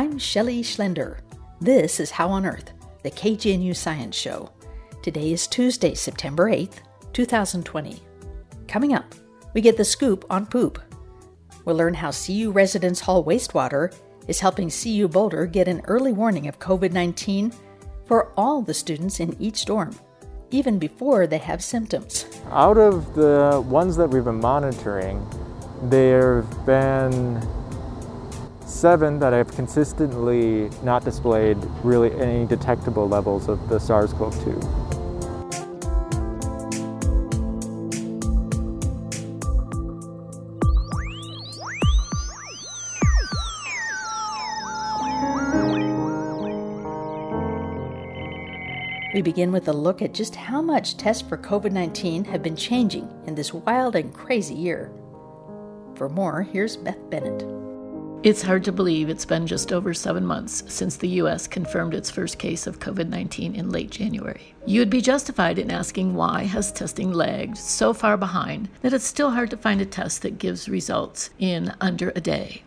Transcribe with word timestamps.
I'm 0.00 0.16
Shelley 0.16 0.62
Schlender. 0.62 1.18
This 1.60 2.00
is 2.00 2.10
How 2.10 2.30
on 2.30 2.46
Earth, 2.46 2.72
the 3.02 3.10
KGNU 3.10 3.76
Science 3.76 4.16
Show. 4.16 4.50
Today 5.02 5.30
is 5.30 5.46
Tuesday, 5.46 5.92
September 5.92 6.50
8th, 6.50 6.78
2020. 7.12 8.02
Coming 8.66 8.94
up, 8.94 9.14
we 9.52 9.60
get 9.60 9.76
the 9.76 9.84
scoop 9.84 10.24
on 10.30 10.46
poop. 10.46 10.80
We'll 11.66 11.76
learn 11.76 11.92
how 11.92 12.12
CU 12.12 12.50
Residence 12.50 12.98
Hall 12.98 13.22
wastewater 13.22 13.94
is 14.26 14.40
helping 14.40 14.70
CU 14.70 15.06
Boulder 15.06 15.44
get 15.44 15.68
an 15.68 15.82
early 15.84 16.14
warning 16.14 16.48
of 16.48 16.58
COVID 16.58 16.92
19 16.92 17.52
for 18.06 18.32
all 18.38 18.62
the 18.62 18.72
students 18.72 19.20
in 19.20 19.36
each 19.38 19.66
dorm, 19.66 19.94
even 20.50 20.78
before 20.78 21.26
they 21.26 21.36
have 21.36 21.62
symptoms. 21.62 22.24
Out 22.52 22.78
of 22.78 23.14
the 23.14 23.62
ones 23.66 23.98
that 23.98 24.08
we've 24.08 24.24
been 24.24 24.40
monitoring, 24.40 25.22
there 25.90 26.40
have 26.40 26.64
been 26.64 27.59
seven 28.70 29.18
that 29.18 29.32
have 29.32 29.54
consistently 29.54 30.70
not 30.82 31.04
displayed 31.04 31.58
really 31.82 32.12
any 32.20 32.46
detectable 32.46 33.08
levels 33.08 33.48
of 33.48 33.68
the 33.68 33.78
SARS 33.78 34.12
CoV 34.12 34.34
2. 34.44 34.90
We 49.12 49.22
begin 49.22 49.50
with 49.52 49.68
a 49.68 49.72
look 49.72 50.00
at 50.00 50.14
just 50.14 50.34
how 50.34 50.62
much 50.62 50.96
tests 50.96 51.20
for 51.20 51.36
COVID 51.36 51.72
19 51.72 52.24
have 52.24 52.42
been 52.42 52.56
changing 52.56 53.06
in 53.26 53.34
this 53.34 53.52
wild 53.52 53.96
and 53.96 54.14
crazy 54.14 54.54
year. 54.54 54.90
For 55.96 56.08
more, 56.08 56.42
here's 56.42 56.76
Beth 56.76 57.10
Bennett. 57.10 57.59
It's 58.22 58.42
hard 58.42 58.64
to 58.64 58.72
believe 58.72 59.08
it's 59.08 59.24
been 59.24 59.46
just 59.46 59.72
over 59.72 59.94
seven 59.94 60.26
months 60.26 60.62
since 60.68 60.94
the 60.94 61.08
U.S. 61.20 61.46
confirmed 61.46 61.94
its 61.94 62.10
first 62.10 62.38
case 62.38 62.66
of 62.66 62.78
COVID 62.78 63.08
19 63.08 63.54
in 63.54 63.70
late 63.70 63.88
January. 63.88 64.54
You 64.66 64.82
would 64.82 64.90
be 64.90 65.00
justified 65.00 65.58
in 65.58 65.70
asking 65.70 66.14
why 66.14 66.44
has 66.44 66.70
testing 66.70 67.14
lagged 67.14 67.56
so 67.56 67.94
far 67.94 68.18
behind 68.18 68.68
that 68.82 68.92
it's 68.92 69.06
still 69.06 69.30
hard 69.30 69.48
to 69.50 69.56
find 69.56 69.80
a 69.80 69.86
test 69.86 70.20
that 70.20 70.38
gives 70.38 70.68
results 70.68 71.30
in 71.38 71.72
under 71.80 72.12
a 72.14 72.20
day. 72.20 72.62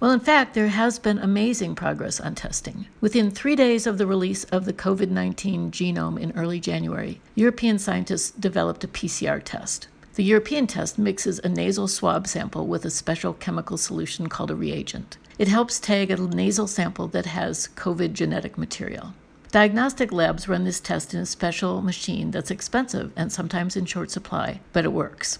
Well, 0.00 0.10
in 0.10 0.18
fact, 0.18 0.54
there 0.54 0.66
has 0.66 0.98
been 0.98 1.18
amazing 1.18 1.76
progress 1.76 2.20
on 2.20 2.34
testing. 2.34 2.88
Within 3.00 3.30
three 3.30 3.54
days 3.54 3.86
of 3.86 3.98
the 3.98 4.08
release 4.08 4.42
of 4.46 4.64
the 4.64 4.72
COVID 4.72 5.10
19 5.10 5.70
genome 5.70 6.20
in 6.20 6.32
early 6.32 6.58
January, 6.58 7.20
European 7.36 7.78
scientists 7.78 8.32
developed 8.32 8.82
a 8.82 8.88
PCR 8.88 9.40
test. 9.40 9.86
The 10.16 10.24
European 10.24 10.66
test 10.66 10.98
mixes 10.98 11.40
a 11.44 11.50
nasal 11.50 11.86
swab 11.86 12.26
sample 12.26 12.66
with 12.66 12.86
a 12.86 12.90
special 12.90 13.34
chemical 13.34 13.76
solution 13.76 14.30
called 14.30 14.50
a 14.50 14.54
reagent. 14.54 15.18
It 15.38 15.48
helps 15.48 15.78
tag 15.78 16.10
a 16.10 16.16
nasal 16.16 16.66
sample 16.66 17.06
that 17.08 17.26
has 17.26 17.68
COVID 17.76 18.14
genetic 18.14 18.56
material. 18.56 19.12
Diagnostic 19.52 20.12
labs 20.12 20.48
run 20.48 20.64
this 20.64 20.80
test 20.80 21.12
in 21.12 21.20
a 21.20 21.26
special 21.26 21.82
machine 21.82 22.30
that's 22.30 22.50
expensive 22.50 23.12
and 23.14 23.30
sometimes 23.30 23.76
in 23.76 23.84
short 23.84 24.10
supply, 24.10 24.60
but 24.72 24.86
it 24.86 24.92
works. 24.94 25.38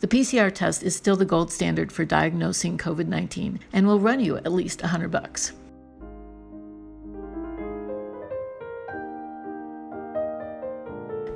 The 0.00 0.08
PCR 0.08 0.52
test 0.52 0.82
is 0.82 0.96
still 0.96 1.14
the 1.14 1.24
gold 1.24 1.52
standard 1.52 1.92
for 1.92 2.04
diagnosing 2.04 2.76
COVID 2.76 3.06
19 3.06 3.60
and 3.72 3.86
will 3.86 4.00
run 4.00 4.18
you 4.18 4.36
at 4.38 4.50
least 4.50 4.82
100 4.82 5.12
bucks. 5.12 5.52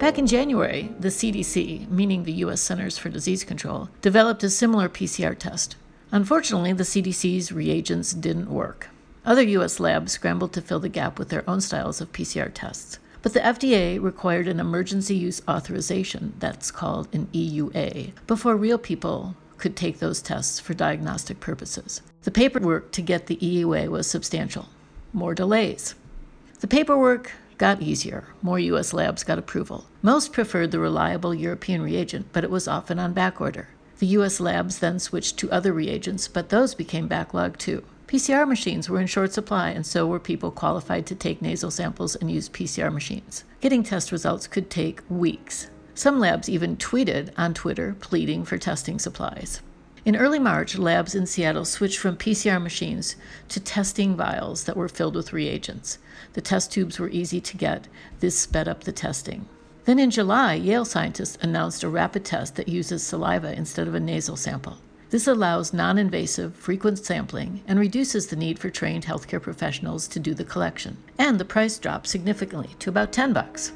Back 0.02 0.18
in 0.18 0.26
January, 0.26 0.92
the 0.98 1.10
CDC, 1.10 1.88
meaning 1.88 2.24
the 2.24 2.32
U.S. 2.32 2.60
Centers 2.60 2.98
for 2.98 3.08
Disease 3.08 3.44
Control, 3.44 3.88
developed 4.00 4.42
a 4.42 4.50
similar 4.50 4.88
PCR 4.88 5.38
test. 5.38 5.76
Unfortunately, 6.10 6.72
the 6.72 6.82
CDC's 6.82 7.52
reagents 7.52 8.12
didn't 8.12 8.50
work. 8.50 8.88
Other 9.24 9.42
U.S. 9.42 9.78
labs 9.78 10.10
scrambled 10.10 10.54
to 10.54 10.60
fill 10.60 10.80
the 10.80 10.88
gap 10.88 11.20
with 11.20 11.28
their 11.28 11.48
own 11.48 11.60
styles 11.60 12.00
of 12.00 12.10
PCR 12.10 12.50
tests. 12.52 12.98
But 13.22 13.32
the 13.32 13.38
FDA 13.38 14.02
required 14.02 14.48
an 14.48 14.58
emergency 14.58 15.14
use 15.14 15.40
authorization, 15.48 16.34
that's 16.40 16.72
called 16.72 17.06
an 17.14 17.28
EUA, 17.32 18.10
before 18.26 18.56
real 18.56 18.78
people 18.78 19.36
could 19.56 19.76
take 19.76 20.00
those 20.00 20.20
tests 20.20 20.58
for 20.58 20.74
diagnostic 20.74 21.38
purposes. 21.38 22.02
The 22.24 22.32
paperwork 22.32 22.90
to 22.90 23.02
get 23.02 23.28
the 23.28 23.36
EUA 23.36 23.86
was 23.86 24.08
substantial. 24.08 24.68
More 25.12 25.32
delays. 25.32 25.94
The 26.58 26.66
paperwork 26.66 27.30
got 27.58 27.82
easier. 27.82 28.24
More 28.42 28.58
U.S. 28.58 28.92
labs 28.92 29.24
got 29.24 29.38
approval. 29.38 29.86
Most 30.02 30.32
preferred 30.32 30.70
the 30.70 30.78
reliable 30.78 31.34
European 31.34 31.82
reagent, 31.82 32.26
but 32.32 32.44
it 32.44 32.50
was 32.50 32.68
often 32.68 32.98
on 32.98 33.14
backorder. 33.14 33.66
The 33.98 34.06
U.S. 34.18 34.40
labs 34.40 34.80
then 34.80 34.98
switched 34.98 35.36
to 35.38 35.50
other 35.50 35.72
reagents, 35.72 36.28
but 36.28 36.48
those 36.48 36.74
became 36.74 37.08
backlogged 37.08 37.58
too. 37.58 37.84
PCR 38.08 38.46
machines 38.46 38.90
were 38.90 39.00
in 39.00 39.06
short 39.06 39.32
supply, 39.32 39.70
and 39.70 39.86
so 39.86 40.06
were 40.06 40.18
people 40.18 40.50
qualified 40.50 41.06
to 41.06 41.14
take 41.14 41.40
nasal 41.40 41.70
samples 41.70 42.14
and 42.16 42.30
use 42.30 42.48
PCR 42.48 42.92
machines. 42.92 43.44
Getting 43.60 43.82
test 43.82 44.12
results 44.12 44.46
could 44.46 44.68
take 44.68 45.00
weeks. 45.08 45.70
Some 45.94 46.18
labs 46.18 46.48
even 46.48 46.76
tweeted 46.76 47.32
on 47.38 47.54
Twitter 47.54 47.96
pleading 48.00 48.44
for 48.44 48.58
testing 48.58 48.98
supplies. 48.98 49.62
In 50.04 50.16
early 50.16 50.40
March, 50.40 50.76
labs 50.76 51.14
in 51.14 51.26
Seattle 51.26 51.64
switched 51.64 51.98
from 51.98 52.16
PCR 52.16 52.60
machines 52.60 53.14
to 53.48 53.60
testing 53.60 54.16
vials 54.16 54.64
that 54.64 54.76
were 54.76 54.88
filled 54.88 55.14
with 55.14 55.32
reagents. 55.32 55.98
The 56.32 56.40
test 56.40 56.72
tubes 56.72 56.98
were 56.98 57.08
easy 57.10 57.40
to 57.40 57.56
get. 57.56 57.86
This 58.18 58.36
sped 58.36 58.66
up 58.66 58.82
the 58.82 58.90
testing. 58.90 59.46
Then 59.84 60.00
in 60.00 60.10
July, 60.10 60.54
Yale 60.54 60.84
scientists 60.84 61.38
announced 61.40 61.84
a 61.84 61.88
rapid 61.88 62.24
test 62.24 62.56
that 62.56 62.68
uses 62.68 63.04
saliva 63.04 63.52
instead 63.52 63.86
of 63.86 63.94
a 63.94 64.00
nasal 64.00 64.36
sample. 64.36 64.78
This 65.10 65.28
allows 65.28 65.72
non 65.72 65.98
invasive, 65.98 66.56
frequent 66.56 66.98
sampling 66.98 67.62
and 67.68 67.78
reduces 67.78 68.26
the 68.26 68.36
need 68.36 68.58
for 68.58 68.70
trained 68.70 69.04
healthcare 69.04 69.42
professionals 69.42 70.08
to 70.08 70.18
do 70.18 70.34
the 70.34 70.42
collection. 70.42 70.96
And 71.16 71.38
the 71.38 71.44
price 71.44 71.78
drops 71.78 72.10
significantly 72.10 72.70
to 72.80 72.90
about 72.90 73.12
10 73.12 73.32
bucks. 73.32 73.72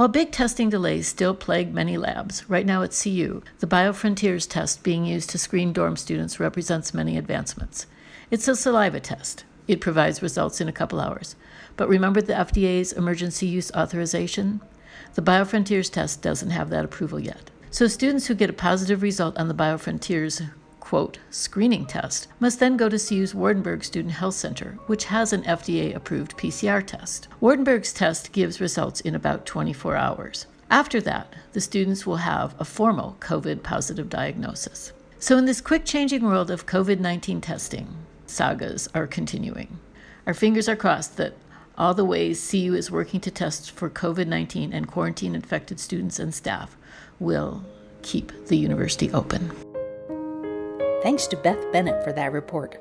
While 0.00 0.08
big 0.08 0.32
testing 0.32 0.70
delays 0.70 1.08
still 1.08 1.34
plague 1.34 1.74
many 1.74 1.98
labs, 1.98 2.48
right 2.48 2.64
now 2.64 2.82
at 2.82 2.98
CU, 2.98 3.42
the 3.58 3.66
BioFrontiers 3.66 4.48
test 4.48 4.82
being 4.82 5.04
used 5.04 5.28
to 5.28 5.38
screen 5.38 5.74
dorm 5.74 5.94
students 5.98 6.40
represents 6.40 6.94
many 6.94 7.18
advancements. 7.18 7.84
It's 8.30 8.48
a 8.48 8.56
saliva 8.56 9.00
test. 9.00 9.44
It 9.68 9.82
provides 9.82 10.22
results 10.22 10.58
in 10.58 10.70
a 10.70 10.72
couple 10.72 11.02
hours. 11.02 11.36
But 11.76 11.90
remember 11.90 12.22
the 12.22 12.32
FDA's 12.32 12.94
emergency 12.94 13.46
use 13.46 13.70
authorization? 13.72 14.62
The 15.16 15.20
BioFrontiers 15.20 15.92
test 15.92 16.22
doesn't 16.22 16.48
have 16.48 16.70
that 16.70 16.86
approval 16.86 17.20
yet. 17.20 17.50
So 17.70 17.86
students 17.86 18.26
who 18.26 18.34
get 18.34 18.48
a 18.48 18.54
positive 18.54 19.02
result 19.02 19.36
on 19.36 19.48
the 19.48 19.54
BioFrontiers 19.54 20.50
quote, 20.80 21.18
screening 21.30 21.86
test 21.86 22.26
must 22.40 22.58
then 22.58 22.76
go 22.76 22.88
to 22.88 22.98
CU's 22.98 23.34
Wardenburg 23.34 23.84
Student 23.84 24.14
Health 24.14 24.34
Center, 24.34 24.78
which 24.86 25.04
has 25.04 25.32
an 25.32 25.44
FDA 25.44 25.94
approved 25.94 26.36
PCR 26.36 26.84
test. 26.84 27.28
Wardenburg's 27.40 27.92
test 27.92 28.32
gives 28.32 28.60
results 28.60 29.00
in 29.00 29.14
about 29.14 29.46
24 29.46 29.94
hours. 29.94 30.46
After 30.70 31.00
that, 31.02 31.34
the 31.52 31.60
students 31.60 32.06
will 32.06 32.16
have 32.16 32.54
a 32.58 32.64
formal 32.64 33.16
COVID 33.20 33.62
positive 33.62 34.08
diagnosis. 34.08 34.92
So, 35.18 35.36
in 35.36 35.44
this 35.44 35.60
quick 35.60 35.84
changing 35.84 36.24
world 36.24 36.50
of 36.50 36.66
COVID 36.66 36.98
19 36.98 37.40
testing, 37.40 37.88
sagas 38.26 38.88
are 38.94 39.06
continuing. 39.06 39.78
Our 40.26 40.34
fingers 40.34 40.68
are 40.68 40.76
crossed 40.76 41.16
that 41.16 41.34
all 41.76 41.94
the 41.94 42.04
ways 42.04 42.50
CU 42.50 42.74
is 42.74 42.90
working 42.90 43.20
to 43.20 43.30
test 43.30 43.70
for 43.70 43.90
COVID 43.90 44.26
19 44.26 44.72
and 44.72 44.86
quarantine 44.86 45.34
infected 45.34 45.80
students 45.80 46.18
and 46.18 46.34
staff 46.34 46.76
will 47.18 47.64
keep 48.02 48.32
the 48.46 48.56
university 48.56 49.10
open. 49.12 49.69
Thanks 51.02 51.26
to 51.28 51.36
Beth 51.36 51.72
Bennett 51.72 52.04
for 52.04 52.12
that 52.12 52.30
report. 52.30 52.76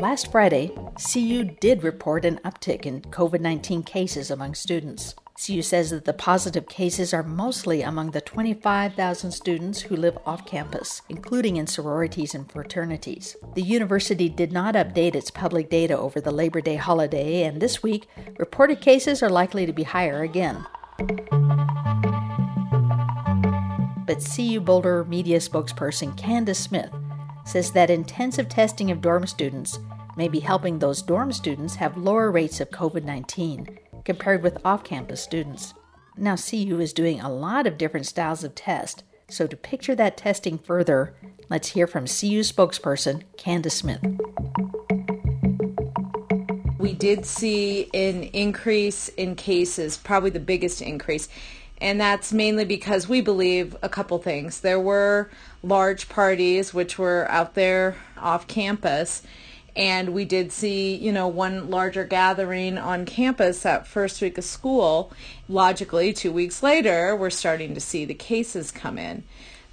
Last 0.00 0.32
Friday, 0.32 0.72
CU 1.12 1.44
did 1.44 1.84
report 1.84 2.24
an 2.24 2.40
uptick 2.44 2.84
in 2.84 3.00
COVID 3.00 3.40
19 3.40 3.84
cases 3.84 4.30
among 4.30 4.54
students. 4.54 5.14
CU 5.36 5.62
says 5.62 5.90
that 5.90 6.04
the 6.04 6.12
positive 6.12 6.68
cases 6.68 7.14
are 7.14 7.22
mostly 7.22 7.82
among 7.82 8.10
the 8.10 8.20
25,000 8.20 9.30
students 9.30 9.82
who 9.82 9.96
live 9.96 10.18
off 10.26 10.46
campus, 10.46 11.02
including 11.08 11.56
in 11.56 11.68
sororities 11.68 12.34
and 12.34 12.50
fraternities. 12.50 13.36
The 13.54 13.62
university 13.62 14.28
did 14.28 14.52
not 14.52 14.74
update 14.74 15.14
its 15.14 15.30
public 15.30 15.70
data 15.70 15.96
over 15.96 16.20
the 16.20 16.32
Labor 16.32 16.60
Day 16.60 16.76
holiday, 16.76 17.44
and 17.44 17.60
this 17.60 17.82
week, 17.84 18.08
reported 18.38 18.80
cases 18.80 19.22
are 19.22 19.30
likely 19.30 19.64
to 19.64 19.72
be 19.72 19.84
higher 19.84 20.22
again. 20.22 20.66
But 24.06 24.24
CU 24.24 24.60
Boulder 24.60 25.04
media 25.04 25.38
spokesperson 25.38 26.16
Candace 26.16 26.58
Smith 26.58 26.90
says 27.46 27.72
that 27.72 27.90
intensive 27.90 28.48
testing 28.48 28.90
of 28.90 29.00
dorm 29.00 29.26
students 29.26 29.78
may 30.16 30.28
be 30.28 30.40
helping 30.40 30.78
those 30.78 31.02
dorm 31.02 31.32
students 31.32 31.76
have 31.76 31.96
lower 31.96 32.30
rates 32.30 32.60
of 32.60 32.70
COVID 32.70 33.04
19 33.04 33.78
compared 34.04 34.42
with 34.42 34.58
off 34.64 34.84
campus 34.84 35.22
students. 35.22 35.74
Now, 36.16 36.36
CU 36.36 36.78
is 36.80 36.92
doing 36.92 37.20
a 37.20 37.32
lot 37.32 37.66
of 37.66 37.78
different 37.78 38.06
styles 38.06 38.44
of 38.44 38.54
test, 38.54 39.02
so 39.28 39.46
to 39.46 39.56
picture 39.56 39.94
that 39.96 40.16
testing 40.16 40.58
further, 40.58 41.14
let's 41.48 41.68
hear 41.68 41.86
from 41.86 42.04
CU 42.04 42.40
spokesperson 42.40 43.22
Candace 43.36 43.74
Smith. 43.74 44.00
We 46.78 46.92
did 46.92 47.24
see 47.24 47.88
an 47.94 48.24
increase 48.24 49.08
in 49.08 49.36
cases, 49.36 49.96
probably 49.96 50.30
the 50.30 50.38
biggest 50.38 50.82
increase 50.82 51.28
And 51.84 52.00
that's 52.00 52.32
mainly 52.32 52.64
because 52.64 53.10
we 53.10 53.20
believe 53.20 53.76
a 53.82 53.90
couple 53.90 54.16
things. 54.16 54.60
There 54.60 54.80
were 54.80 55.28
large 55.62 56.08
parties 56.08 56.72
which 56.72 56.98
were 56.98 57.30
out 57.30 57.52
there 57.54 57.96
off 58.16 58.46
campus 58.46 59.22
and 59.76 60.14
we 60.14 60.24
did 60.24 60.50
see, 60.50 60.94
you 60.94 61.12
know, 61.12 61.28
one 61.28 61.68
larger 61.68 62.04
gathering 62.04 62.78
on 62.78 63.04
campus 63.04 63.64
that 63.64 63.86
first 63.86 64.22
week 64.22 64.38
of 64.38 64.44
school. 64.44 65.12
Logically, 65.46 66.14
two 66.14 66.32
weeks 66.32 66.62
later, 66.62 67.14
we're 67.14 67.28
starting 67.28 67.74
to 67.74 67.80
see 67.80 68.06
the 68.06 68.14
cases 68.14 68.70
come 68.70 68.96
in. 68.96 69.22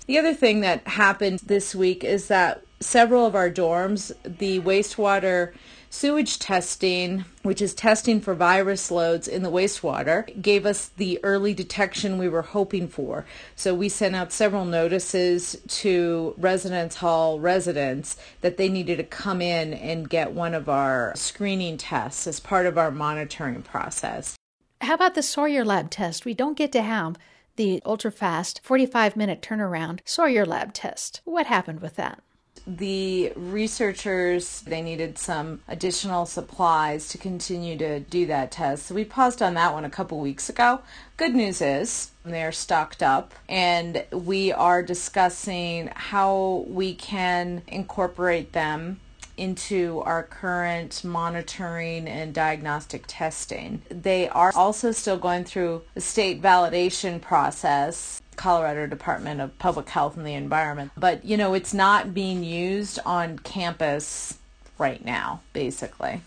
The 0.06 0.18
other 0.18 0.34
thing 0.34 0.60
that 0.62 0.86
happened 0.90 1.40
this 1.46 1.74
week 1.74 2.04
is 2.04 2.28
that 2.28 2.66
several 2.81 3.25
of 3.25 3.36
our 3.36 3.50
dorms, 3.50 4.12
the 4.25 4.60
wastewater 4.60 5.54
sewage 5.91 6.39
testing, 6.39 7.25
which 7.43 7.61
is 7.61 7.75
testing 7.75 8.21
for 8.21 8.33
virus 8.33 8.89
loads 8.89 9.27
in 9.27 9.43
the 9.43 9.51
wastewater, 9.51 10.41
gave 10.41 10.65
us 10.65 10.88
the 10.88 11.19
early 11.21 11.53
detection 11.53 12.17
we 12.17 12.29
were 12.29 12.41
hoping 12.41 12.88
for. 12.88 13.25
So 13.55 13.75
we 13.75 13.89
sent 13.89 14.15
out 14.15 14.31
several 14.31 14.65
notices 14.65 15.57
to 15.67 16.33
residence 16.38 16.95
hall 16.95 17.39
residents 17.39 18.17
that 18.39 18.57
they 18.57 18.69
needed 18.69 18.97
to 18.97 19.03
come 19.03 19.41
in 19.41 19.73
and 19.73 20.09
get 20.09 20.31
one 20.31 20.55
of 20.55 20.69
our 20.69 21.11
screening 21.15 21.77
tests 21.77 22.25
as 22.25 22.39
part 22.39 22.65
of 22.65 22.77
our 22.77 22.89
monitoring 22.89 23.61
process. 23.61 24.38
How 24.79 24.95
about 24.95 25.13
the 25.13 25.21
Sawyer 25.21 25.65
Lab 25.65 25.91
test? 25.91 26.25
We 26.25 26.33
don't 26.33 26.57
get 26.57 26.71
to 26.71 26.81
have 26.81 27.17
the 27.57 27.81
ultra 27.85 28.11
fast 28.11 28.61
45 28.63 29.17
minute 29.17 29.41
turnaround 29.41 29.99
Sawyer 30.05 30.45
Lab 30.45 30.73
test. 30.73 31.21
What 31.25 31.47
happened 31.47 31.81
with 31.81 31.97
that? 31.97 32.23
The 32.68 33.34
researchers 33.36 34.62
they 34.62 34.81
needed 34.81 35.18
some 35.18 35.62
additional 35.68 36.25
supplies 36.25 37.10
to 37.10 37.18
continue 37.18 37.78
to 37.78 38.00
do 38.00 38.25
that 38.28 38.52
test. 38.52 38.86
So 38.86 38.96
we 38.96 39.06
paused 39.06 39.42
on 39.42 39.54
that 39.56 39.74
one 39.74 39.86
a 39.86 39.90
couple 39.90 40.19
weeks 40.19 40.50
ago. 40.50 40.81
Good 41.18 41.36
news 41.36 41.62
is 41.62 42.12
they're 42.24 42.52
stocked 42.52 43.02
up 43.04 43.34
and 43.50 44.06
we 44.12 44.52
are 44.52 44.84
discussing 44.84 45.90
how 45.96 46.66
we 46.68 46.94
can 46.94 47.63
incorporate 47.68 48.54
them 48.54 49.00
into 49.38 50.02
our 50.06 50.24
current 50.24 51.04
monitoring 51.04 52.08
and 52.08 52.34
diagnostic 52.34 53.06
testing. 53.08 53.81
They 53.90 54.30
are 54.30 54.52
also 54.56 54.92
still 54.92 55.18
going 55.18 55.46
through 55.46 55.81
a 55.96 56.02
state 56.02 56.42
validation 56.42 57.19
process 57.19 58.20
Colorado 58.36 58.88
Department 58.88 59.42
of 59.42 59.57
Public 59.60 59.89
Health 59.89 60.18
and 60.18 60.25
the 60.25 60.33
Environment. 60.33 60.92
But, 60.98 61.25
you 61.25 61.38
know, 61.38 61.54
it's 61.54 61.74
not 61.74 62.13
being 62.13 62.44
used 62.44 63.00
on 63.06 63.39
campus 63.39 64.38
right 64.78 65.04
now, 65.04 65.42
basically. 65.54 66.22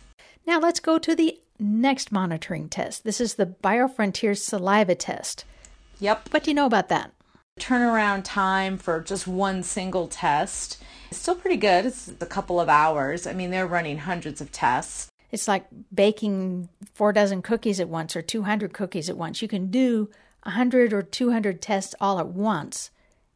Now 0.46 0.60
let's 0.60 0.80
go 0.80 0.98
to 0.98 1.14
the 1.14 1.38
next 1.58 2.12
monitoring 2.12 2.68
test. 2.68 3.04
This 3.04 3.20
is 3.20 3.34
the 3.34 3.46
BioFrontiers 3.46 4.38
saliva 4.38 4.94
test. 4.94 5.44
Yep. 6.00 6.28
What 6.32 6.44
do 6.44 6.50
you 6.50 6.54
know 6.54 6.66
about 6.66 6.88
that? 6.88 7.12
Turnaround 7.58 8.22
time 8.24 8.78
for 8.78 9.00
just 9.00 9.26
one 9.26 9.62
single 9.62 10.08
test 10.08 10.82
is 11.10 11.18
still 11.18 11.36
pretty 11.36 11.56
good. 11.56 11.86
It's 11.86 12.12
a 12.20 12.26
couple 12.26 12.60
of 12.60 12.68
hours. 12.68 13.26
I 13.26 13.32
mean, 13.32 13.50
they're 13.50 13.66
running 13.66 13.98
hundreds 13.98 14.40
of 14.40 14.50
tests. 14.50 15.08
It's 15.30 15.48
like 15.48 15.66
baking 15.92 16.68
four 16.92 17.12
dozen 17.12 17.42
cookies 17.42 17.80
at 17.80 17.88
once 17.88 18.14
or 18.16 18.22
200 18.22 18.72
cookies 18.72 19.08
at 19.08 19.16
once. 19.16 19.40
You 19.40 19.48
can 19.48 19.70
do 19.70 20.10
100 20.44 20.92
or 20.92 21.02
200 21.02 21.60
tests 21.60 21.94
all 22.00 22.18
at 22.18 22.28
once 22.28 22.90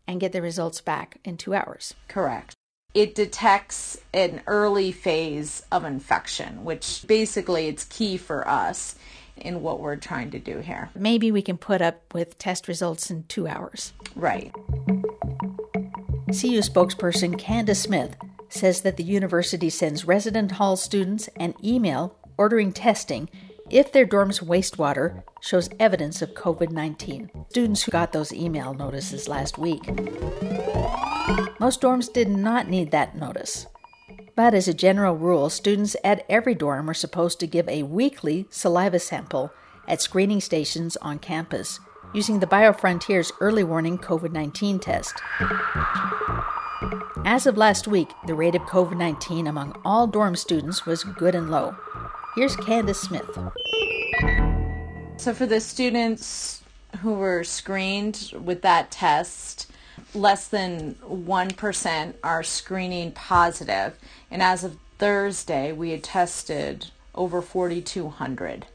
and 0.06 0.20
get 0.20 0.32
the 0.32 0.43
results 0.43 0.81
back 0.81 1.19
in 1.25 1.37
two 1.37 1.55
hours. 1.55 1.94
Correct. 2.08 2.55
It 2.94 3.14
detects 3.14 3.99
an 4.14 4.40
early 4.46 4.93
phase 4.93 5.62
of 5.70 5.84
infection, 5.84 6.64
which 6.64 7.05
basically 7.06 7.69
it's 7.69 7.84
key 7.84 8.16
for 8.16 8.49
us 8.49 8.96
in 9.37 9.62
what 9.62 9.81
we're 9.81 9.96
trying 9.96 10.31
to 10.31 10.38
do 10.38 10.58
here. 10.58 10.90
Maybe 10.94 11.31
we 11.31 11.43
can 11.43 11.58
put 11.58 11.82
up 11.82 12.14
with 12.14 12.38
test 12.38 12.66
results 12.66 13.11
in 13.11 13.25
two 13.25 13.46
hours. 13.46 13.93
Right. 14.16 14.52
CU 16.28 16.61
spokesperson 16.61 17.38
Candace 17.38 17.82
Smith 17.82 18.16
says 18.49 18.81
that 18.81 18.96
the 18.96 19.04
university 19.04 19.70
sends 19.70 20.06
resident 20.06 20.52
hall 20.52 20.76
students 20.76 21.28
an 21.37 21.54
email 21.62 22.16
ordering 22.37 22.72
testing 22.72 23.28
if 23.70 23.93
their 23.93 24.06
dorm's 24.06 24.41
wastewater 24.41 25.23
shows 25.41 25.69
evidence 25.79 26.23
of 26.23 26.35
COVID 26.35 26.70
19. 26.70 27.31
Students 27.50 27.82
who 27.82 27.93
got 27.93 28.12
those 28.12 28.32
email 28.32 28.75
notices 28.75 29.29
last 29.29 29.59
week. 29.59 29.87
Most 31.61 31.81
dorms 31.81 32.12
did 32.12 32.29
not 32.29 32.69
need 32.69 32.91
that 32.91 33.17
notice. 33.17 33.67
But 34.35 34.55
as 34.55 34.69
a 34.69 34.75
general 34.75 35.17
rule, 35.17 35.50
students 35.50 35.97
at 36.05 36.25
every 36.29 36.55
dorm 36.55 36.88
are 36.88 36.94
supposed 36.94 37.41
to 37.41 37.47
give 37.47 37.69
a 37.69 37.82
weekly 37.82 38.47
saliva 38.50 38.99
sample 38.99 39.53
at 39.87 40.00
screening 40.00 40.41
stations 40.41 40.97
on 40.99 41.19
campus 41.19 41.81
using 42.14 42.41
the 42.41 42.47
BioFrontiers 42.47 43.32
early 43.41 43.64
warning 43.64 43.99
COVID 43.99 44.32
19 44.32 44.79
test. 44.79 45.21
As 47.25 47.47
of 47.47 47.56
last 47.59 47.88
week, 47.88 48.11
the 48.26 48.35
rate 48.35 48.55
of 48.55 48.62
COVID 48.62 48.97
19 48.97 49.47
among 49.47 49.79
all 49.85 50.06
dorm 50.06 50.37
students 50.37 50.87
was 50.87 51.05
good 51.05 51.35
and 51.35 51.50
low. 51.50 51.76
Here's 52.38 52.55
Candace 52.55 53.00
Smith. 53.00 53.37
So, 55.17 55.35
for 55.35 55.44
the 55.44 55.58
students 55.58 56.62
who 57.00 57.14
were 57.14 57.43
screened 57.43 58.32
with 58.44 58.62
that 58.62 58.93
test, 58.93 59.69
less 60.14 60.46
than 60.46 60.94
1% 61.05 62.14
are 62.23 62.43
screening 62.44 63.11
positive. 63.11 63.99
And 64.31 64.40
as 64.40 64.62
of 64.62 64.76
Thursday, 64.99 65.73
we 65.73 65.90
had 65.90 66.05
tested 66.05 66.93
over 67.12 67.43
4,200 67.43 68.67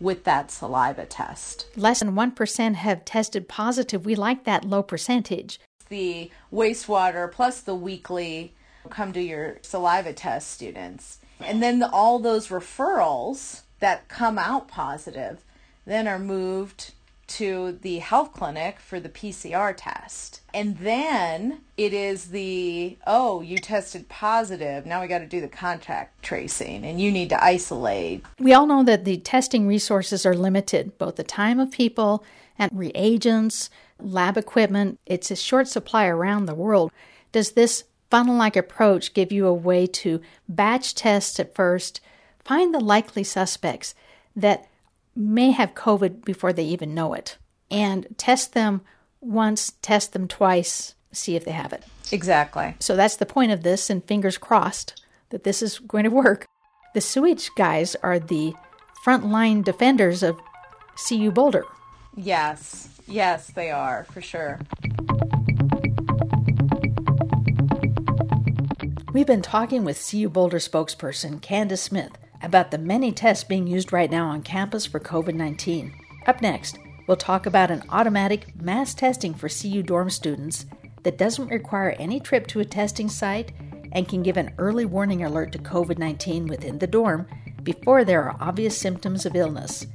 with 0.00 0.24
that 0.24 0.50
saliva 0.50 1.06
test. 1.06 1.68
Less 1.76 2.00
than 2.00 2.16
1% 2.16 2.74
have 2.74 3.04
tested 3.04 3.48
positive. 3.48 4.04
We 4.04 4.16
like 4.16 4.42
that 4.42 4.64
low 4.64 4.82
percentage. 4.82 5.60
The 5.88 6.32
wastewater 6.52 7.30
plus 7.30 7.60
the 7.60 7.76
weekly 7.76 8.54
come 8.90 9.12
to 9.12 9.22
your 9.22 9.58
saliva 9.62 10.12
test 10.12 10.50
students. 10.50 11.20
And 11.40 11.62
then 11.62 11.78
the, 11.78 11.90
all 11.90 12.18
those 12.18 12.48
referrals 12.48 13.62
that 13.80 14.08
come 14.08 14.38
out 14.38 14.68
positive 14.68 15.40
then 15.86 16.08
are 16.08 16.18
moved 16.18 16.92
to 17.26 17.78
the 17.82 17.98
health 17.98 18.32
clinic 18.32 18.78
for 18.78 19.00
the 19.00 19.08
PCR 19.08 19.74
test. 19.76 20.40
And 20.52 20.78
then 20.78 21.60
it 21.76 21.92
is 21.92 22.26
the, 22.26 22.98
oh, 23.06 23.40
you 23.40 23.58
tested 23.58 24.08
positive. 24.08 24.84
Now 24.84 25.00
we 25.00 25.08
got 25.08 25.18
to 25.18 25.26
do 25.26 25.40
the 25.40 25.48
contact 25.48 26.22
tracing 26.22 26.84
and 26.84 27.00
you 27.00 27.10
need 27.10 27.30
to 27.30 27.42
isolate. 27.42 28.24
We 28.38 28.52
all 28.52 28.66
know 28.66 28.84
that 28.84 29.04
the 29.04 29.18
testing 29.18 29.66
resources 29.66 30.26
are 30.26 30.34
limited, 30.34 30.98
both 30.98 31.16
the 31.16 31.24
time 31.24 31.58
of 31.58 31.70
people 31.70 32.24
and 32.58 32.70
reagents, 32.72 33.70
lab 33.98 34.36
equipment. 34.36 34.98
It's 35.06 35.30
a 35.30 35.36
short 35.36 35.66
supply 35.66 36.06
around 36.06 36.46
the 36.46 36.54
world. 36.54 36.92
Does 37.32 37.52
this 37.52 37.84
funnel 38.14 38.36
like 38.36 38.54
approach 38.54 39.12
give 39.12 39.32
you 39.32 39.44
a 39.44 39.52
way 39.52 39.88
to 39.88 40.20
batch 40.48 40.94
test 40.94 41.40
at 41.40 41.52
first, 41.52 42.00
find 42.44 42.72
the 42.72 42.78
likely 42.78 43.24
suspects 43.24 43.92
that 44.36 44.68
may 45.16 45.50
have 45.50 45.74
COVID 45.74 46.24
before 46.24 46.52
they 46.52 46.62
even 46.62 46.94
know 46.94 47.12
it, 47.12 47.38
and 47.72 48.06
test 48.16 48.52
them 48.52 48.82
once, 49.20 49.72
test 49.82 50.12
them 50.12 50.28
twice, 50.28 50.94
see 51.10 51.34
if 51.34 51.44
they 51.44 51.50
have 51.50 51.72
it. 51.72 51.82
Exactly. 52.12 52.76
So 52.78 52.94
that's 52.94 53.16
the 53.16 53.26
point 53.26 53.50
of 53.50 53.64
this, 53.64 53.90
and 53.90 54.04
fingers 54.04 54.38
crossed 54.38 55.02
that 55.30 55.42
this 55.42 55.60
is 55.60 55.80
going 55.80 56.04
to 56.04 56.10
work. 56.10 56.46
The 56.94 57.00
sewage 57.00 57.50
guys 57.56 57.96
are 57.96 58.20
the 58.20 58.54
frontline 59.04 59.64
defenders 59.64 60.22
of 60.22 60.38
CU 61.08 61.32
Boulder. 61.32 61.64
Yes, 62.14 62.90
yes, 63.08 63.48
they 63.48 63.72
are, 63.72 64.06
for 64.12 64.20
sure. 64.20 64.60
We've 69.14 69.24
been 69.24 69.42
talking 69.42 69.84
with 69.84 70.10
CU 70.10 70.28
Boulder 70.28 70.58
spokesperson 70.58 71.40
Candace 71.40 71.82
Smith 71.82 72.18
about 72.42 72.72
the 72.72 72.78
many 72.78 73.12
tests 73.12 73.44
being 73.44 73.68
used 73.68 73.92
right 73.92 74.10
now 74.10 74.26
on 74.26 74.42
campus 74.42 74.86
for 74.86 74.98
COVID 74.98 75.34
19. 75.34 75.94
Up 76.26 76.42
next, 76.42 76.80
we'll 77.06 77.16
talk 77.16 77.46
about 77.46 77.70
an 77.70 77.84
automatic 77.90 78.60
mass 78.60 78.92
testing 78.92 79.32
for 79.32 79.48
CU 79.48 79.84
dorm 79.84 80.10
students 80.10 80.66
that 81.04 81.16
doesn't 81.16 81.46
require 81.46 81.90
any 81.90 82.18
trip 82.18 82.48
to 82.48 82.58
a 82.58 82.64
testing 82.64 83.08
site 83.08 83.52
and 83.92 84.08
can 84.08 84.24
give 84.24 84.36
an 84.36 84.52
early 84.58 84.84
warning 84.84 85.22
alert 85.22 85.52
to 85.52 85.58
COVID 85.58 85.96
19 85.96 86.48
within 86.48 86.80
the 86.80 86.88
dorm 86.88 87.28
before 87.62 88.04
there 88.04 88.24
are 88.24 88.36
obvious 88.40 88.76
symptoms 88.76 89.24
of 89.24 89.36
illness, 89.36 89.86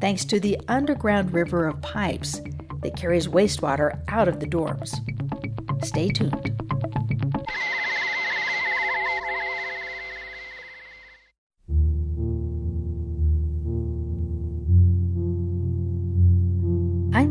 thanks 0.00 0.24
to 0.24 0.38
the 0.38 0.56
underground 0.68 1.32
river 1.32 1.66
of 1.66 1.82
pipes 1.82 2.40
that 2.82 2.96
carries 2.96 3.26
wastewater 3.26 4.00
out 4.06 4.28
of 4.28 4.38
the 4.38 4.46
dorms. 4.46 4.94
Stay 5.84 6.10
tuned. 6.10 6.57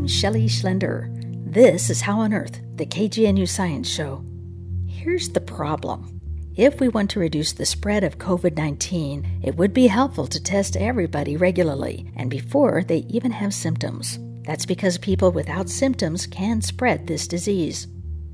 Shelley 0.08 0.48
Schlender. 0.48 1.12
This 1.52 1.90
is 1.90 2.02
How 2.02 2.22
on 2.22 2.34
Earth, 2.34 2.62
the 2.76 2.86
KGNU 2.86 3.48
Science 3.48 3.90
Show. 3.90 4.24
Here's 4.88 5.30
the 5.30 5.42
problem. 5.42 6.22
If 6.56 6.80
we 6.80 6.88
want 6.88 7.10
to 7.12 7.20
reduce 7.20 7.52
the 7.52 7.66
spread 7.66 8.06
of 8.06 8.18
COVID 8.18 8.56
19, 8.56 9.42
it 9.44 9.56
would 9.58 9.74
be 9.74 9.88
helpful 9.88 10.26
to 10.28 10.42
test 10.42 10.78
everybody 10.78 11.36
regularly 11.36 12.10
and 12.16 12.30
before 12.30 12.84
they 12.84 13.00
even 13.10 13.32
have 13.32 13.54
symptoms. 13.54 14.18
That's 14.44 14.66
because 14.66 14.98
people 14.98 15.32
without 15.32 15.70
symptoms 15.70 16.26
can 16.26 16.62
spread 16.62 17.06
this 17.06 17.28
disease. 17.28 17.88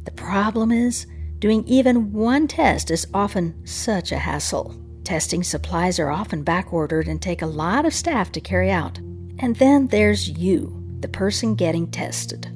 The 0.05 0.11
problem 0.11 0.71
is, 0.71 1.07
doing 1.39 1.63
even 1.65 2.13
one 2.13 2.47
test 2.47 2.91
is 2.91 3.07
often 3.15 3.65
such 3.65 4.11
a 4.11 4.19
hassle. 4.19 4.79
Testing 5.03 5.41
supplies 5.41 5.99
are 5.99 6.11
often 6.11 6.45
backordered 6.45 7.07
and 7.07 7.19
take 7.19 7.41
a 7.41 7.47
lot 7.47 7.85
of 7.85 7.95
staff 7.95 8.31
to 8.33 8.41
carry 8.41 8.69
out. 8.69 8.99
And 9.39 9.55
then 9.55 9.87
there's 9.87 10.29
you, 10.29 10.82
the 11.03 11.07
person 11.09 11.53
getting 11.53 11.91
tested. 11.91 12.47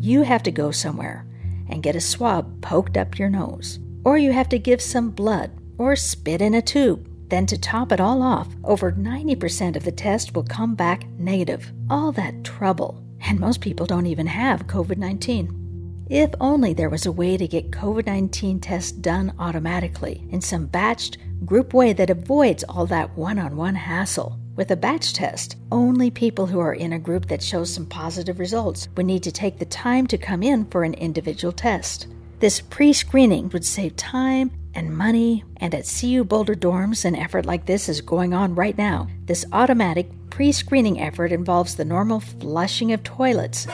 You 0.00 0.22
have 0.22 0.44
to 0.44 0.52
go 0.52 0.70
somewhere 0.70 1.26
and 1.68 1.82
get 1.82 1.96
a 1.96 2.00
swab 2.00 2.62
poked 2.62 2.96
up 2.96 3.18
your 3.18 3.28
nose, 3.28 3.80
or 4.04 4.16
you 4.16 4.32
have 4.32 4.48
to 4.50 4.60
give 4.60 4.80
some 4.80 5.10
blood 5.10 5.50
or 5.76 5.96
spit 5.96 6.40
in 6.40 6.54
a 6.54 6.62
tube. 6.62 7.10
Then, 7.28 7.46
to 7.46 7.58
top 7.58 7.90
it 7.90 8.00
all 8.00 8.22
off, 8.22 8.46
over 8.62 8.92
90% 8.92 9.74
of 9.74 9.82
the 9.82 9.90
test 9.90 10.36
will 10.36 10.44
come 10.44 10.76
back 10.76 11.08
negative. 11.18 11.72
All 11.90 12.12
that 12.12 12.44
trouble. 12.44 13.02
And 13.26 13.40
most 13.40 13.60
people 13.60 13.86
don't 13.86 14.06
even 14.06 14.28
have 14.28 14.68
COVID 14.68 14.98
19. 14.98 16.06
If 16.08 16.30
only 16.40 16.72
there 16.72 16.88
was 16.88 17.06
a 17.06 17.10
way 17.10 17.36
to 17.36 17.48
get 17.48 17.72
COVID 17.72 18.06
19 18.06 18.60
tests 18.60 18.92
done 18.92 19.32
automatically 19.40 20.24
in 20.30 20.40
some 20.40 20.68
batched, 20.68 21.16
group 21.44 21.74
way 21.74 21.92
that 21.92 22.10
avoids 22.10 22.62
all 22.68 22.86
that 22.86 23.16
one 23.16 23.40
on 23.40 23.56
one 23.56 23.74
hassle. 23.74 24.38
With 24.56 24.70
a 24.70 24.76
batch 24.76 25.12
test, 25.12 25.56
only 25.70 26.10
people 26.10 26.46
who 26.46 26.60
are 26.60 26.72
in 26.72 26.94
a 26.94 26.98
group 26.98 27.26
that 27.26 27.42
shows 27.42 27.70
some 27.70 27.84
positive 27.84 28.38
results 28.38 28.88
would 28.96 29.04
need 29.04 29.22
to 29.24 29.30
take 29.30 29.58
the 29.58 29.66
time 29.66 30.06
to 30.06 30.16
come 30.16 30.42
in 30.42 30.64
for 30.64 30.82
an 30.82 30.94
individual 30.94 31.52
test. 31.52 32.06
This 32.40 32.62
pre 32.62 32.94
screening 32.94 33.50
would 33.50 33.66
save 33.66 33.96
time 33.96 34.50
and 34.74 34.96
money, 34.96 35.44
and 35.58 35.74
at 35.74 35.84
CU 35.84 36.24
Boulder 36.24 36.54
dorms, 36.54 37.04
an 37.04 37.14
effort 37.14 37.44
like 37.44 37.66
this 37.66 37.86
is 37.86 38.00
going 38.00 38.32
on 38.32 38.54
right 38.54 38.76
now. 38.78 39.08
This 39.26 39.44
automatic 39.52 40.08
pre 40.30 40.52
screening 40.52 41.02
effort 41.02 41.32
involves 41.32 41.74
the 41.74 41.84
normal 41.84 42.20
flushing 42.20 42.92
of 42.92 43.02
toilets. 43.02 43.66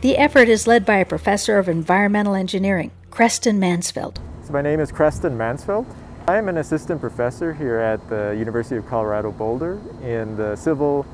The 0.00 0.16
effort 0.16 0.48
is 0.48 0.68
led 0.68 0.86
by 0.86 0.98
a 0.98 1.04
professor 1.04 1.58
of 1.58 1.68
environmental 1.68 2.36
engineering, 2.36 2.92
Cresten 3.10 3.58
Mansfeldt. 3.58 4.18
So 4.44 4.52
my 4.52 4.62
name 4.62 4.78
is 4.78 4.92
Cresten 4.92 5.36
Mansfeldt. 5.36 5.92
I 6.28 6.38
am 6.38 6.48
an 6.48 6.56
assistant 6.56 7.00
professor 7.00 7.54
here 7.54 7.76
at 7.76 8.08
the 8.08 8.34
University 8.36 8.74
of 8.74 8.84
Colorado 8.88 9.30
Boulder 9.30 9.78
in 10.02 10.36
the 10.36 10.56
Civil, 10.56 11.06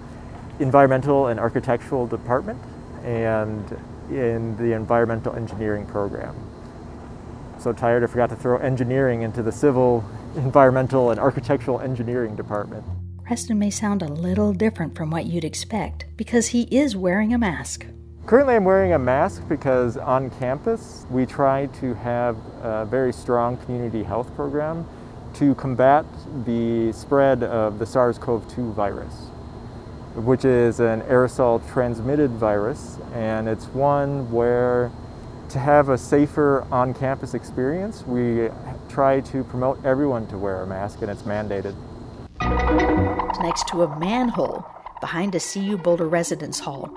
Environmental, 0.59 1.27
and 1.27 1.39
Architectural 1.39 2.07
Department 2.07 2.59
and 3.05 3.79
in 4.09 4.57
the 4.57 4.73
Environmental 4.73 5.35
Engineering 5.35 5.85
program. 5.85 6.35
So 7.59 7.75
tired 7.75 8.03
I 8.03 8.07
forgot 8.07 8.31
to 8.31 8.37
throw 8.37 8.57
engineering 8.57 9.21
into 9.21 9.43
the 9.43 9.53
Civil, 9.53 10.03
Environmental, 10.37 11.11
and 11.11 11.21
Architectural 11.21 11.79
Engineering 11.81 12.35
department. 12.35 12.83
Cresten 13.29 13.59
may 13.59 13.69
sound 13.69 14.01
a 14.01 14.09
little 14.09 14.55
different 14.55 14.97
from 14.97 15.11
what 15.11 15.27
you'd 15.27 15.45
expect 15.45 16.07
because 16.17 16.49
he 16.49 16.63
is 16.71 16.97
wearing 16.97 17.35
a 17.35 17.39
mask. 17.39 17.85
Currently, 18.25 18.55
I'm 18.55 18.65
wearing 18.65 18.95
a 18.95 18.99
mask 18.99 19.47
because 19.47 19.99
on 19.99 20.31
campus 20.31 21.05
we 21.11 21.27
try 21.27 21.67
to 21.67 21.93
have 21.95 22.39
a 22.63 22.87
very 22.87 23.13
strong 23.13 23.59
community 23.59 24.03
health 24.03 24.35
program 24.35 24.87
to 25.35 25.55
combat 25.55 26.05
the 26.45 26.93
spread 26.93 27.43
of 27.43 27.79
the 27.79 27.87
SARS 27.87 28.19
CoV 28.19 28.47
2 28.49 28.73
virus, 28.73 29.29
which 30.15 30.45
is 30.45 30.81
an 30.81 31.03
aerosol 31.03 31.61
transmitted 31.73 32.31
virus, 32.33 32.99
and 33.15 33.49
it's 33.49 33.67
one 33.67 34.31
where 34.31 34.91
to 35.53 35.59
have 35.59 35.91
a 35.91 35.99
safer 35.99 36.67
on 36.73 36.95
campus 36.95 37.35
experience, 37.35 38.07
we 38.07 38.49
try 38.89 39.21
to 39.21 39.45
promote 39.45 39.85
everyone 39.85 40.27
to 40.29 40.39
wear 40.39 40.63
a 40.63 40.67
mask, 40.67 41.03
and 41.03 41.11
it's 41.11 41.23
mandated. 41.23 41.75
Next 43.43 43.69
to 43.69 43.83
a 43.83 43.99
manhole 43.99 44.65
behind 45.01 45.35
a 45.35 45.41
CU 45.41 45.77
Boulder 45.77 46.09
residence 46.09 46.61
hall, 46.61 46.91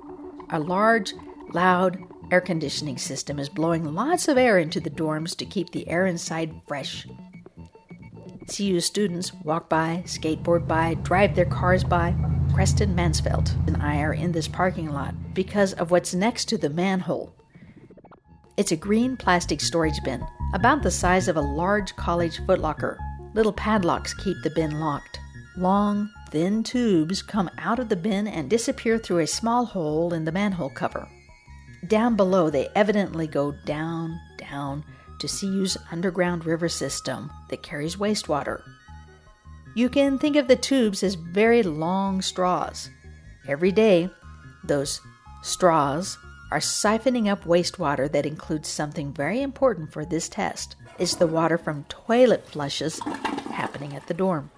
a 0.51 0.60
large, 0.60 1.13
loud 1.51 1.98
air 2.32 2.42
conditioning 2.42 2.98
system 2.98 3.39
is 3.39 3.50
blowing 3.50 3.94
lots 3.94 4.27
of 4.27 4.38
air 4.38 4.58
into 4.58 4.80
the 4.80 4.89
dorms 4.89 5.36
to 5.36 5.46
keep 5.46 5.72
the 5.72 5.88
air 5.89 6.06
inside 6.06 6.62
fresh. 6.68 7.06
CU 8.48 8.80
students 8.80 9.34
walk 9.44 9.70
by, 9.70 10.04
skateboard 10.06 10.68
by, 10.68 10.94
drive 10.96 11.36
their 11.36 11.46
cars 11.46 11.84
by. 11.84 12.16
Cresten 12.54 12.94
Mansfeldt 12.94 13.54
and 13.68 13.78
I 13.82 14.02
are 14.02 14.14
in 14.14 14.32
this 14.32 14.48
parking 14.48 14.92
lot 14.92 15.16
because 15.34 15.74
of 15.74 15.92
what's 15.92 16.14
next 16.14 16.46
to 16.46 16.58
the 16.58 16.70
manhole. 16.70 17.36
It's 18.56 18.72
a 18.72 18.78
green 18.78 19.18
plastic 19.18 19.60
storage 19.60 20.02
bin, 20.04 20.25
about 20.54 20.84
the 20.84 20.92
size 20.92 21.28
of 21.28 21.36
a 21.36 21.42
large 21.42 21.96
college 21.96 22.40
footlocker. 22.46 22.98
Little 23.34 23.52
padlocks 23.52 24.14
keep 24.14 24.38
the 24.44 24.52
bin 24.52 24.80
locked. 24.80 25.20
Long, 25.58 26.10
thin 26.32 26.64
tubes 26.64 27.22
come 27.22 27.50
out 27.58 27.80
of 27.80 27.90
the 27.90 27.96
bin 27.96 28.28
and 28.28 28.50
disappear 28.50 28.98
through 28.98 29.20
a 29.20 29.28
small 29.28 29.66
hole 29.66 30.14
in 30.14 30.24
the 30.24 30.32
manhole 30.32 30.70
cover. 30.70 31.10
Down 31.88 32.16
below, 32.16 32.50
they 32.50 32.70
evidently 32.75 33.28
go 33.28 33.54
down, 33.66 34.20
down, 34.38 34.86
to 35.20 35.28
CU's 35.28 35.78
underground 35.92 36.46
river 36.46 36.70
system 36.70 37.32
that 37.50 37.64
carries 37.64 37.96
wastewater. 37.96 38.62
You 39.76 39.90
can 39.90 40.18
think 40.18 40.36
of 40.36 40.48
the 40.48 40.56
tubes 40.56 41.04
as 41.04 41.16
very 41.16 41.62
long 41.62 42.22
straws. 42.22 42.90
Every 43.48 43.72
day, 43.72 44.10
those 44.64 45.02
straws 45.44 46.18
are 46.52 46.60
siphoning 46.60 47.28
up 47.28 47.44
wastewater 47.44 48.12
that 48.12 48.26
includes 48.26 48.70
something 48.70 49.12
very 49.12 49.42
important 49.42 49.92
for 49.92 50.06
this 50.06 50.30
test. 50.30 50.76
It's 50.98 51.16
the 51.16 51.28
water 51.28 51.58
from 51.58 51.84
toilet 51.90 52.48
flushes 52.48 53.00
happening 53.52 53.96
at 53.96 54.08
the 54.08 54.14
dorm. 54.14 54.52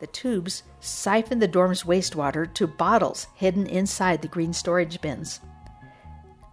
The 0.00 0.08
tubes 0.08 0.62
siphon 0.80 1.38
the 1.38 1.48
dorm's 1.48 1.84
wastewater 1.84 2.52
to 2.54 2.66
bottles 2.66 3.28
hidden 3.34 3.66
inside 3.66 4.20
the 4.20 4.28
green 4.28 4.52
storage 4.52 5.00
bins. 5.00 5.40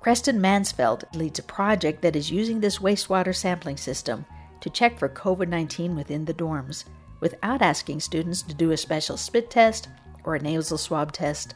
Cresten 0.04 0.40
Mansfeldt 0.40 1.06
leads 1.16 1.40
a 1.40 1.44
project 1.44 2.02
that 2.02 2.18
is 2.18 2.30
using 2.30 2.60
this 2.60 2.80
wastewater 2.80 3.34
sampling 3.34 3.78
system 3.78 4.26
to 4.60 4.70
check 4.70 5.00
for 5.00 5.08
COVID 5.08 5.48
19 5.48 5.96
within 5.96 6.26
the 6.26 6.34
dorms 6.34 6.84
without 7.22 7.62
asking 7.62 8.02
students 8.02 8.42
to 8.42 8.54
do 8.54 8.72
a 8.72 8.78
special 8.78 9.16
spit 9.16 9.50
test 9.50 9.88
or 10.26 10.36
a 10.36 10.42
nasal 10.42 10.78
swab 10.78 11.14
test. 11.14 11.56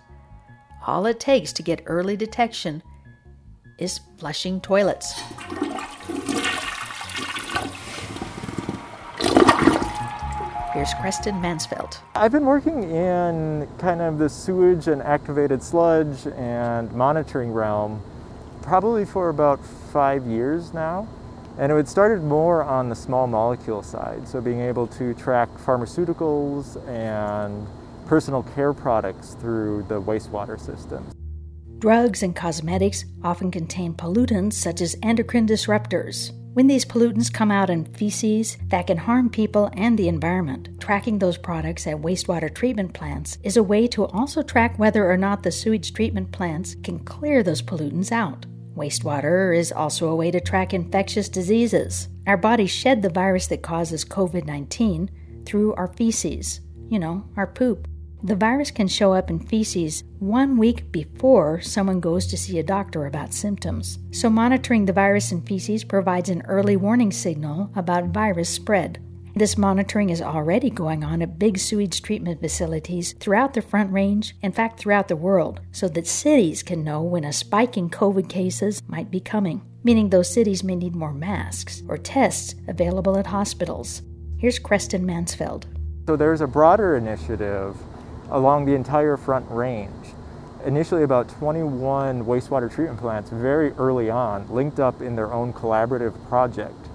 All 0.86 1.06
it 1.08 1.20
takes 1.20 1.52
to 1.52 1.62
get 1.62 1.84
early 1.88 2.16
detection 2.16 2.82
is 3.80 4.00
flushing 4.18 4.62
toilets. 4.62 5.12
Here's 10.72 10.94
Cresten 10.94 11.42
Mansfeldt. 11.42 11.98
I've 12.16 12.32
been 12.32 12.46
working 12.46 12.84
in 12.84 13.68
kind 13.78 14.00
of 14.00 14.20
the 14.20 14.30
sewage 14.30 14.88
and 14.88 15.02
activated 15.02 15.62
sludge 15.62 16.28
and 16.28 16.90
monitoring 16.94 17.52
realm 17.52 18.02
probably 18.68 19.06
for 19.06 19.30
about 19.30 19.64
five 19.66 20.28
years 20.28 20.74
now. 20.74 21.08
And 21.58 21.72
it 21.72 21.88
started 21.88 22.22
more 22.22 22.64
on 22.64 22.90
the 22.90 22.96
small 22.96 23.26
molecule 23.26 23.82
side, 23.82 24.28
so 24.28 24.42
being 24.42 24.60
able 24.60 24.86
to 24.88 25.14
track 25.14 25.50
pharmaceuticals 25.58 26.86
and 26.88 27.66
personal 28.06 28.44
care 28.44 28.74
products 28.74 29.36
through 29.36 29.86
the 29.88 30.00
wastewater 30.02 30.60
system. 30.60 31.04
Drugs 31.80 32.22
and 32.22 32.36
cosmetics 32.36 33.06
often 33.24 33.52
contain 33.52 33.94
pollutants 33.94 34.54
such 34.54 34.82
as 34.82 34.96
endocrine 35.02 35.48
disruptors. 35.48 36.32
When 36.54 36.68
these 36.68 36.86
pollutants 36.86 37.32
come 37.32 37.52
out 37.52 37.70
in 37.70 37.86
feces, 37.86 38.58
that 38.68 38.88
can 38.88 38.98
harm 38.98 39.30
people 39.30 39.70
and 39.74 39.98
the 39.98 40.08
environment. 40.08 40.70
Tracking 40.82 41.20
those 41.20 41.38
products 41.38 41.88
at 41.88 41.98
wastewater 42.02 42.54
treatment 42.54 42.94
plants 42.94 43.38
is 43.44 43.58
a 43.58 43.64
way 43.64 43.88
to 43.88 44.06
also 44.08 44.42
track 44.42 44.78
whether 44.78 45.10
or 45.10 45.18
not 45.18 45.44
the 45.44 45.52
sewage 45.52 45.94
treatment 45.94 46.32
plants 46.32 46.76
can 46.84 47.00
clear 47.00 47.44
those 47.44 47.62
pollutants 47.62 48.12
out. 48.12 48.46
Wastewater 48.78 49.58
is 49.58 49.72
also 49.72 50.08
a 50.08 50.16
way 50.16 50.32
to 50.32 50.40
track 50.40 50.74
infectious 50.74 51.28
diseases. 51.28 52.08
Our 52.28 52.38
bodies 52.38 52.70
shed 52.70 53.02
the 53.02 53.10
virus 53.10 53.48
that 53.48 53.64
causes 53.64 54.06
COVID 54.06 54.46
19 54.46 55.10
through 55.46 55.74
our 55.74 55.88
feces, 55.88 56.62
you 56.88 57.00
know, 57.00 57.26
our 57.36 57.48
poop. 57.48 57.88
The 58.24 58.36
virus 58.36 58.72
can 58.72 58.88
show 58.88 59.14
up 59.14 59.30
in 59.30 59.40
feces 59.40 60.04
one 60.20 60.58
week 60.58 60.92
before 60.92 61.62
someone 61.62 62.00
goes 62.00 62.26
to 62.28 62.38
see 62.38 62.58
a 62.58 62.64
doctor 62.64 63.06
about 63.06 63.34
symptoms. 63.34 64.00
So, 64.12 64.30
monitoring 64.30 64.86
the 64.86 64.94
virus 64.94 65.32
in 65.32 65.42
feces 65.42 65.84
provides 65.84 66.30
an 66.30 66.42
early 66.48 66.76
warning 66.76 67.12
signal 67.12 67.72
about 67.76 68.06
virus 68.06 68.50
spread. 68.50 69.04
This 69.38 69.56
monitoring 69.56 70.10
is 70.10 70.20
already 70.20 70.72
going 70.72 71.04
on 71.04 71.22
at 71.22 71.38
big 71.38 71.60
sewage 71.60 72.02
treatment 72.02 72.42
facilities 72.42 73.14
throughout 73.20 73.54
the 73.54 73.62
Front 73.62 73.94
Range, 73.94 74.36
in 74.42 74.52
fact, 74.52 74.80
throughout 74.80 75.10
the 75.10 75.16
world, 75.16 75.62
so 75.72 75.88
that 75.90 76.08
cities 76.08 76.64
can 76.64 76.84
know 76.84 77.04
when 77.04 77.24
a 77.24 77.32
spike 77.32 77.78
in 77.78 77.92
COVID 77.92 78.30
cases 78.30 78.82
might 78.88 79.12
be 79.12 79.20
coming, 79.20 79.62
meaning 79.84 80.10
those 80.10 80.34
cities 80.34 80.64
may 80.64 80.76
need 80.76 80.96
more 80.96 81.14
masks 81.14 81.84
or 81.88 82.00
tests 82.00 82.56
available 82.68 83.16
at 83.16 83.28
hospitals. 83.28 84.02
Here's 84.40 84.58
Cresten 84.58 85.04
Mansfeldt. 85.04 85.66
So 86.08 86.16
there's 86.16 86.42
a 86.42 86.48
broader 86.48 86.98
initiative 86.98 87.78
along 88.32 88.66
the 88.66 88.74
entire 88.74 89.18
Front 89.18 89.46
Range. 89.52 89.94
Initially, 90.66 91.04
about 91.04 91.30
21 91.30 92.26
wastewater 92.26 92.74
treatment 92.74 93.00
plants 93.00 93.30
very 93.30 93.72
early 93.74 94.10
on 94.10 94.50
linked 94.50 94.80
up 94.80 95.00
in 95.04 95.16
their 95.16 95.32
own 95.32 95.54
collaborative 95.54 96.16
project 96.28 96.87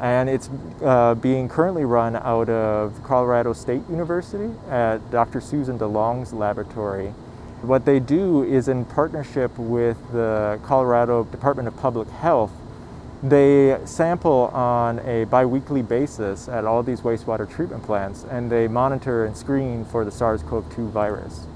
And 0.00 0.30
it's 0.30 0.48
uh, 0.82 1.14
being 1.14 1.48
currently 1.48 1.84
run 1.84 2.16
out 2.16 2.48
of 2.48 3.02
Colorado 3.04 3.52
State 3.52 3.82
University 3.90 4.50
at 4.70 4.98
Dr. 5.10 5.40
Susan 5.40 5.78
DeLong's 5.78 6.32
laboratory. 6.32 7.08
What 7.60 7.84
they 7.84 8.00
do 8.00 8.42
is 8.42 8.68
in 8.68 8.86
partnership 8.86 9.56
with 9.58 9.98
the 10.12 10.58
Colorado 10.64 11.24
Department 11.24 11.68
of 11.68 11.76
Public 11.76 12.08
Health, 12.08 12.50
they 13.22 13.78
sample 13.84 14.50
on 14.54 15.00
a 15.00 15.24
biweekly 15.24 15.82
basis 15.82 16.48
at 16.48 16.64
all 16.64 16.82
these 16.82 17.02
wastewater 17.02 17.48
treatment 17.48 17.82
plants 17.82 18.24
and 18.30 18.50
they 18.50 18.66
monitor 18.66 19.26
and 19.26 19.36
screen 19.36 19.84
for 19.84 20.06
the 20.06 20.10
SARS 20.10 20.42
CoV 20.42 20.74
2 20.74 20.88
virus. 20.88 21.46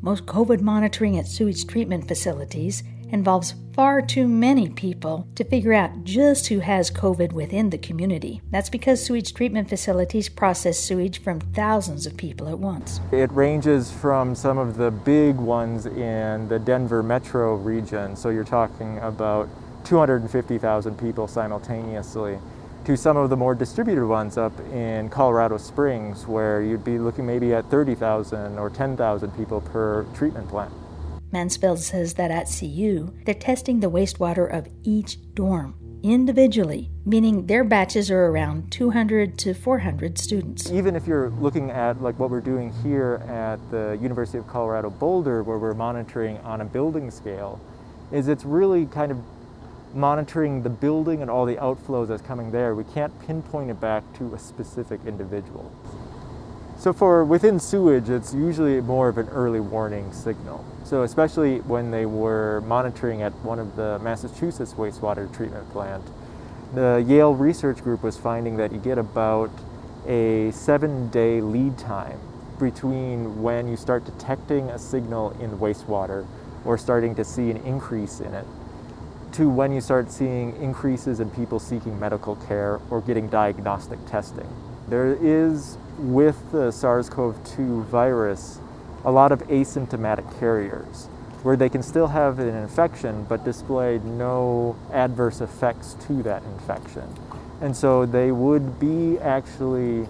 Most 0.00 0.26
COVID 0.26 0.60
monitoring 0.60 1.16
at 1.16 1.28
sewage 1.28 1.66
treatment 1.68 2.08
facilities 2.08 2.82
involves 3.10 3.54
far 3.74 4.02
too 4.02 4.26
many 4.26 4.68
people 4.68 5.28
to 5.34 5.44
figure 5.44 5.72
out 5.72 6.04
just 6.04 6.48
who 6.48 6.58
has 6.58 6.90
COVID 6.90 7.32
within 7.32 7.70
the 7.70 7.78
community. 7.78 8.40
That's 8.50 8.68
because 8.68 9.04
sewage 9.04 9.32
treatment 9.34 9.68
facilities 9.68 10.28
process 10.28 10.78
sewage 10.78 11.22
from 11.22 11.40
thousands 11.40 12.06
of 12.06 12.16
people 12.16 12.48
at 12.48 12.58
once. 12.58 13.00
It 13.12 13.30
ranges 13.32 13.90
from 13.90 14.34
some 14.34 14.58
of 14.58 14.76
the 14.76 14.90
big 14.90 15.36
ones 15.36 15.86
in 15.86 16.48
the 16.48 16.58
Denver 16.58 17.02
metro 17.02 17.54
region, 17.54 18.16
so 18.16 18.30
you're 18.30 18.44
talking 18.44 18.98
about 18.98 19.48
250,000 19.84 20.98
people 20.98 21.28
simultaneously, 21.28 22.38
to 22.84 22.96
some 22.96 23.16
of 23.16 23.30
the 23.30 23.36
more 23.36 23.54
distributed 23.54 24.06
ones 24.06 24.36
up 24.36 24.58
in 24.72 25.08
Colorado 25.08 25.56
Springs, 25.58 26.26
where 26.26 26.62
you'd 26.62 26.84
be 26.84 26.98
looking 26.98 27.26
maybe 27.26 27.54
at 27.54 27.70
30,000 27.70 28.58
or 28.58 28.70
10,000 28.70 29.30
people 29.36 29.60
per 29.60 30.04
treatment 30.14 30.48
plant. 30.48 30.72
Mansfeldt 31.32 31.78
says 31.78 32.14
that 32.14 32.30
at 32.30 32.48
CU, 32.48 33.14
they're 33.24 33.34
testing 33.34 33.80
the 33.80 33.90
wastewater 33.90 34.50
of 34.50 34.68
each 34.82 35.18
dorm 35.34 35.74
individually, 36.02 36.90
meaning 37.04 37.46
their 37.46 37.64
batches 37.64 38.10
are 38.10 38.26
around 38.26 38.70
200 38.70 39.36
to 39.38 39.52
400 39.52 40.18
students. 40.18 40.70
Even 40.70 40.94
if 40.94 41.06
you're 41.06 41.30
looking 41.30 41.70
at 41.70 42.00
like 42.00 42.18
what 42.18 42.30
we're 42.30 42.40
doing 42.40 42.72
here 42.82 43.22
at 43.28 43.58
the 43.70 43.98
University 44.00 44.38
of 44.38 44.46
Colorado 44.46 44.90
Boulder, 44.90 45.42
where 45.42 45.58
we're 45.58 45.74
monitoring 45.74 46.38
on 46.38 46.60
a 46.60 46.64
building 46.64 47.10
scale, 47.10 47.60
is 48.12 48.28
it's 48.28 48.44
really 48.44 48.86
kind 48.86 49.12
of 49.12 49.18
monitoring 49.94 50.62
the 50.62 50.70
building 50.70 51.22
and 51.22 51.30
all 51.30 51.44
the 51.44 51.56
outflows 51.56 52.08
that's 52.08 52.22
coming 52.22 52.50
there, 52.50 52.74
we 52.74 52.84
can't 52.84 53.12
pinpoint 53.26 53.70
it 53.70 53.80
back 53.80 54.04
to 54.18 54.34
a 54.34 54.38
specific 54.38 55.00
individual. 55.06 55.72
So 56.78 56.92
for 56.92 57.24
within 57.24 57.58
sewage, 57.58 58.08
it's 58.08 58.32
usually 58.32 58.80
more 58.80 59.08
of 59.08 59.18
an 59.18 59.28
early 59.30 59.58
warning 59.58 60.12
signal. 60.12 60.64
So 60.84 61.02
especially 61.02 61.58
when 61.60 61.90
they 61.90 62.06
were 62.06 62.60
monitoring 62.62 63.20
at 63.20 63.32
one 63.44 63.58
of 63.58 63.74
the 63.74 63.98
Massachusetts 63.98 64.74
wastewater 64.74 65.34
treatment 65.34 65.68
plant, 65.70 66.04
the 66.74 67.04
Yale 67.04 67.34
research 67.34 67.82
group 67.82 68.04
was 68.04 68.16
finding 68.16 68.56
that 68.58 68.70
you 68.70 68.78
get 68.78 68.96
about 68.96 69.50
a 70.06 70.52
seven 70.52 71.08
day 71.10 71.40
lead 71.40 71.76
time 71.78 72.20
between 72.60 73.42
when 73.42 73.66
you 73.66 73.76
start 73.76 74.04
detecting 74.04 74.70
a 74.70 74.78
signal 74.78 75.30
in 75.40 75.58
wastewater 75.58 76.26
or 76.64 76.78
starting 76.78 77.14
to 77.16 77.24
see 77.24 77.50
an 77.50 77.56
increase 77.58 78.20
in 78.20 78.34
it 78.34 78.46
to 79.32 79.48
when 79.48 79.72
you 79.72 79.80
start 79.80 80.10
seeing 80.10 80.54
increases 80.62 81.18
in 81.20 81.28
people 81.30 81.58
seeking 81.58 81.98
medical 81.98 82.36
care 82.36 82.80
or 82.88 83.00
getting 83.00 83.28
diagnostic 83.28 83.98
testing. 84.06 84.48
There 84.88 85.14
is, 85.20 85.76
with 85.98 86.52
the 86.52 86.70
SARS 86.70 87.10
CoV 87.10 87.36
2 87.56 87.82
virus, 87.84 88.60
a 89.04 89.10
lot 89.10 89.32
of 89.32 89.40
asymptomatic 89.48 90.38
carriers 90.38 91.08
where 91.42 91.56
they 91.56 91.68
can 91.68 91.82
still 91.82 92.08
have 92.08 92.38
an 92.38 92.48
infection 92.48 93.24
but 93.28 93.44
display 93.44 93.98
no 93.98 94.76
adverse 94.92 95.40
effects 95.40 95.94
to 96.06 96.22
that 96.22 96.42
infection. 96.44 97.14
And 97.60 97.76
so 97.76 98.06
they 98.06 98.32
would 98.32 98.78
be 98.80 99.18
actually 99.18 100.08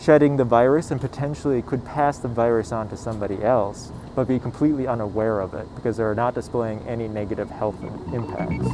shedding 0.00 0.36
the 0.36 0.44
virus 0.44 0.90
and 0.90 1.00
potentially 1.00 1.62
could 1.62 1.84
pass 1.84 2.18
the 2.18 2.28
virus 2.28 2.72
on 2.72 2.88
to 2.88 2.96
somebody 2.96 3.42
else, 3.42 3.90
but 4.14 4.28
be 4.28 4.38
completely 4.38 4.86
unaware 4.86 5.40
of 5.40 5.54
it 5.54 5.66
because 5.74 5.96
they're 5.96 6.14
not 6.14 6.34
displaying 6.34 6.80
any 6.86 7.08
negative 7.08 7.50
health 7.50 7.76
impacts. 8.12 8.68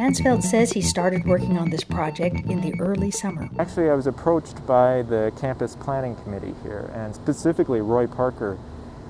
Mansfeldt 0.00 0.42
says 0.42 0.72
he 0.72 0.80
started 0.80 1.26
working 1.26 1.58
on 1.58 1.68
this 1.68 1.84
project 1.84 2.36
in 2.46 2.62
the 2.62 2.72
early 2.80 3.10
summer. 3.10 3.50
Actually, 3.58 3.90
I 3.90 3.94
was 3.94 4.06
approached 4.06 4.66
by 4.66 5.02
the 5.02 5.30
campus 5.38 5.76
planning 5.76 6.16
committee 6.16 6.54
here, 6.62 6.90
and 6.94 7.14
specifically 7.14 7.82
Roy 7.82 8.06
Parker, 8.06 8.56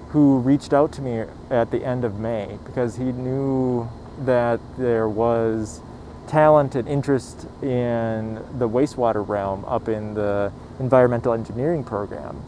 who 0.09 0.41
reached 0.41 0.73
out 0.73 0.91
to 0.95 1.01
me 1.01 1.27
at 1.49 1.71
the 1.71 1.85
end 1.85 2.05
of 2.05 2.19
May 2.19 2.59
because 2.65 2.97
he 2.97 3.05
knew 3.05 3.89
that 4.23 4.59
there 4.79 5.09
was 5.09 5.81
talent 6.27 6.75
and 6.75 6.89
interest 6.89 7.47
in 7.63 8.35
the 8.59 8.69
wastewater 8.69 9.27
realm 9.27 9.65
up 9.67 9.89
in 9.89 10.15
the 10.15 10.53
environmental 10.81 11.33
engineering 11.33 11.85
program. 11.85 12.43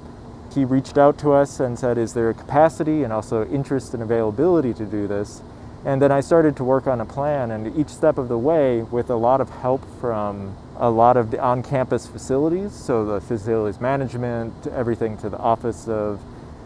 He 0.52 0.64
reached 0.64 0.98
out 0.98 1.16
to 1.18 1.31
us 1.31 1.61
and 1.61 1.78
said, 1.78 1.96
Is 1.96 2.12
there 2.12 2.31
a 2.31 2.35
capacity 2.35 3.05
and 3.05 3.12
also 3.12 3.46
interest 3.46 3.94
and 3.94 4.02
availability 4.02 4.74
to 4.74 4.85
do 4.85 5.07
this? 5.07 5.42
And 5.84 6.00
then 6.00 6.12
I 6.12 6.20
started 6.20 6.56
to 6.56 6.64
work 6.64 6.86
on 6.86 7.00
a 7.00 7.04
plan, 7.04 7.50
and 7.50 7.76
each 7.76 7.88
step 7.88 8.16
of 8.16 8.28
the 8.28 8.38
way, 8.38 8.82
with 8.82 9.10
a 9.10 9.16
lot 9.16 9.40
of 9.40 9.50
help 9.50 9.84
from 10.00 10.56
a 10.76 10.88
lot 10.88 11.16
of 11.16 11.32
the 11.32 11.40
on 11.40 11.62
campus 11.62 12.06
facilities, 12.06 12.72
so 12.72 13.04
the 13.04 13.20
facilities 13.20 13.80
management, 13.80 14.66
everything 14.68 15.16
to 15.18 15.28
the 15.28 15.38
Office 15.38 15.88
of 15.88 16.20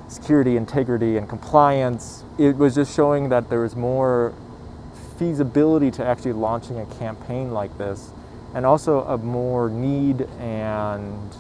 Security, 0.09 0.57
Integrity, 0.57 1.17
and 1.17 1.29
Compliance, 1.29 2.25
it 2.39 2.57
was 2.57 2.75
just 2.75 2.95
showing 2.95 3.31
that 3.31 3.49
there 3.49 3.61
was 3.61 3.75
more 3.75 4.35
feasibility 5.19 5.91
to 5.91 6.05
actually 6.05 6.35
launching 6.35 6.79
a 6.79 6.87
campaign 6.87 7.53
like 7.53 7.77
this, 7.79 8.11
and 8.55 8.67
also 8.67 9.03
a 9.05 9.17
more 9.17 9.71
need 9.71 10.23
and 10.39 11.35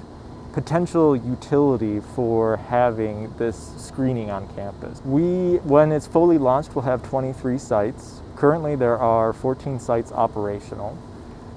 potential 0.56 1.14
utility 1.14 2.00
for 2.00 2.56
having 2.56 3.30
this 3.36 3.74
screening 3.76 4.30
on 4.30 4.48
campus. 4.54 5.02
We, 5.04 5.56
when 5.56 5.92
it's 5.92 6.06
fully 6.06 6.38
launched, 6.38 6.74
will 6.74 6.80
have 6.80 7.02
23 7.02 7.58
sites. 7.58 8.22
Currently, 8.36 8.74
there 8.76 8.96
are 8.96 9.34
14 9.34 9.78
sites 9.78 10.12
operational. 10.12 10.96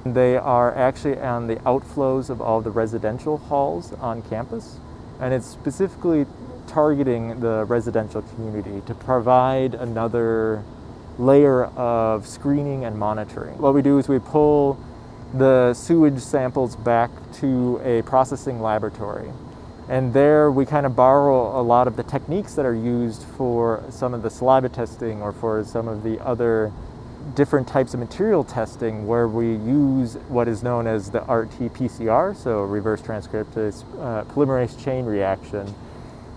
They 0.06 0.36
are 0.36 0.76
actually 0.76 1.18
on 1.18 1.48
the 1.48 1.56
outflows 1.58 2.30
of 2.30 2.42
all 2.42 2.60
the 2.60 2.72
residential 2.72 3.38
halls 3.38 3.94
on 4.02 4.22
campus, 4.24 4.82
and 5.22 5.34
it's 5.34 5.48
specifically 5.48 6.26
targeting 6.68 7.40
the 7.40 7.64
residential 7.70 8.22
community 8.22 8.82
to 8.86 8.94
provide 8.94 9.76
another 9.76 10.62
layer 11.18 11.68
of 11.68 12.28
screening 12.28 12.84
and 12.84 13.00
monitoring. 13.00 13.58
What 13.60 13.74
we 13.74 13.82
do 13.82 13.98
is 13.98 14.10
we 14.10 14.20
pull 14.20 14.78
the 15.34 15.74
sewage 15.74 16.20
samples 16.20 16.76
back 16.76 17.12
to 17.34 17.80
a 17.84 18.02
processing 18.04 18.62
laboratory. 18.62 19.32
And 19.88 20.14
there 20.14 20.52
we 20.52 20.66
kind 20.66 20.86
of 20.86 20.96
borrow 20.96 21.60
a 21.60 21.64
lot 21.64 21.88
of 21.88 21.96
the 21.96 22.04
techniques 22.04 22.54
that 22.56 22.66
are 22.66 22.76
used 22.76 23.24
for 23.24 23.84
some 23.90 24.14
of 24.14 24.22
the 24.22 24.30
saliva 24.30 24.70
testing 24.70 25.22
or 25.22 25.32
for 25.32 25.64
some 25.64 25.88
of 25.88 26.04
the 26.04 26.20
other 26.24 26.72
different 27.36 27.68
types 27.68 27.94
of 27.94 28.00
material 28.00 28.44
testing 28.44 29.08
where 29.08 29.28
we 29.28 29.52
use 29.52 30.16
what 30.30 30.48
is 30.48 30.64
known 30.64 30.88
as 30.88 31.12
the 31.12 31.20
RT-PCR, 31.22 32.36
so 32.36 32.64
reverse 32.64 33.02
transcriptase 33.02 33.84
uh, 34.00 34.24
polymerase 34.26 34.82
chain 34.84 35.06
reaction, 35.06 35.74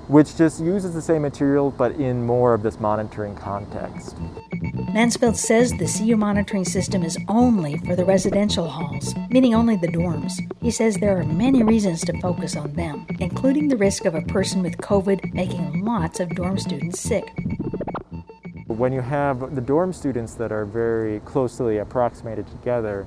which 0.08 0.36
just 0.36 0.60
uses 0.60 0.94
the 0.94 1.02
same 1.02 1.22
material 1.22 1.70
but 1.70 1.92
in 1.92 2.24
more 2.24 2.54
of 2.54 2.62
this 2.62 2.80
monitoring 2.80 3.34
context. 3.36 4.16
Mansfeldt 4.92 5.36
says 5.36 5.72
the 5.72 5.86
CU 5.86 6.16
monitoring 6.16 6.64
system 6.64 7.02
is 7.02 7.16
only 7.28 7.78
for 7.78 7.96
the 7.96 8.04
residential 8.04 8.68
halls, 8.68 9.14
meaning 9.30 9.54
only 9.54 9.76
the 9.76 9.88
dorms. 9.88 10.32
He 10.60 10.70
says 10.70 10.96
there 10.96 11.18
are 11.18 11.24
many 11.24 11.62
reasons 11.62 12.04
to 12.04 12.20
focus 12.20 12.56
on 12.56 12.72
them, 12.74 13.06
including 13.20 13.68
the 13.68 13.76
risk 13.76 14.04
of 14.04 14.14
a 14.14 14.22
person 14.22 14.62
with 14.62 14.76
COVID 14.78 15.32
making 15.34 15.84
lots 15.84 16.20
of 16.20 16.28
dorm 16.30 16.58
students 16.58 17.00
sick. 17.00 17.32
When 18.66 18.92
you 18.92 19.00
have 19.00 19.54
the 19.54 19.60
dorm 19.60 19.92
students 19.92 20.34
that 20.34 20.52
are 20.52 20.64
very 20.64 21.20
closely 21.20 21.78
approximated 21.78 22.46
together, 22.48 23.06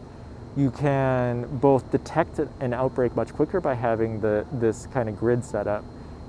you 0.56 0.72
can 0.72 1.46
both 1.58 1.90
detect 1.92 2.40
an 2.40 2.74
outbreak 2.74 3.16
much 3.16 3.34
quicker 3.34 3.60
by 3.60 3.74
having 3.74 4.22
the, 4.22 4.46
this 4.54 4.88
kind 4.88 5.10
of 5.10 5.18
grid 5.18 5.44
set 5.44 5.68
up 5.68 5.84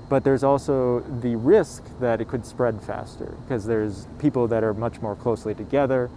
but 0.09 0.23
there's 0.23 0.43
also 0.43 1.01
the 1.21 1.35
risk 1.35 1.83
that 1.99 2.21
it 2.21 2.27
could 2.27 2.45
spread 2.45 2.81
faster 2.81 3.35
because 3.43 3.65
there's 3.65 4.07
people 4.19 4.47
that 4.47 4.63
are 4.63 4.73
much 4.73 5.01
more 5.01 5.15
closely 5.15 5.53
together. 5.53 6.09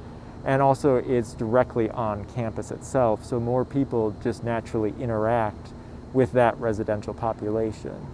And 0.44 0.62
also 0.62 0.96
it's 0.96 1.34
directly 1.34 1.90
on 1.90 2.24
campus 2.26 2.70
itself 2.70 3.24
so 3.24 3.40
more 3.40 3.64
people 3.64 4.14
just 4.22 4.44
naturally 4.44 4.94
interact 5.00 5.72
with 6.12 6.32
that 6.32 6.56
residential 6.58 7.14
population. 7.14 8.06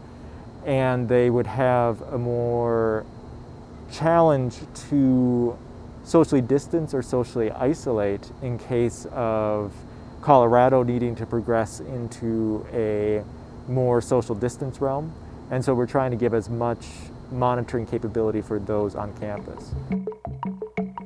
And 0.65 1.09
they 1.09 1.31
would 1.31 1.47
have 1.47 2.01
a 2.03 2.19
more 2.19 3.05
challenge 3.93 4.59
to 4.89 5.57
socially 6.05 6.41
distance 6.41 6.95
or 6.95 7.03
socially 7.03 7.51
isolate 7.53 8.31
in 8.43 8.59
case 8.59 9.07
of 9.13 9.73
Colorado 10.23 10.83
needing 10.83 11.15
to 11.17 11.27
progress 11.27 11.81
into 11.81 12.67
a 12.73 13.23
more 13.71 14.01
social 14.01 14.35
distance 14.35 14.81
realm 14.81 15.13
and 15.51 15.65
so 15.65 15.75
we're 15.75 15.87
trying 15.87 16.11
to 16.11 16.17
give 16.17 16.35
as 16.35 16.49
much 16.49 16.87
monitoring 17.31 17.87
capability 17.87 18.41
for 18.41 18.59
those 18.59 18.95
on 18.95 19.17
campus. 19.19 19.75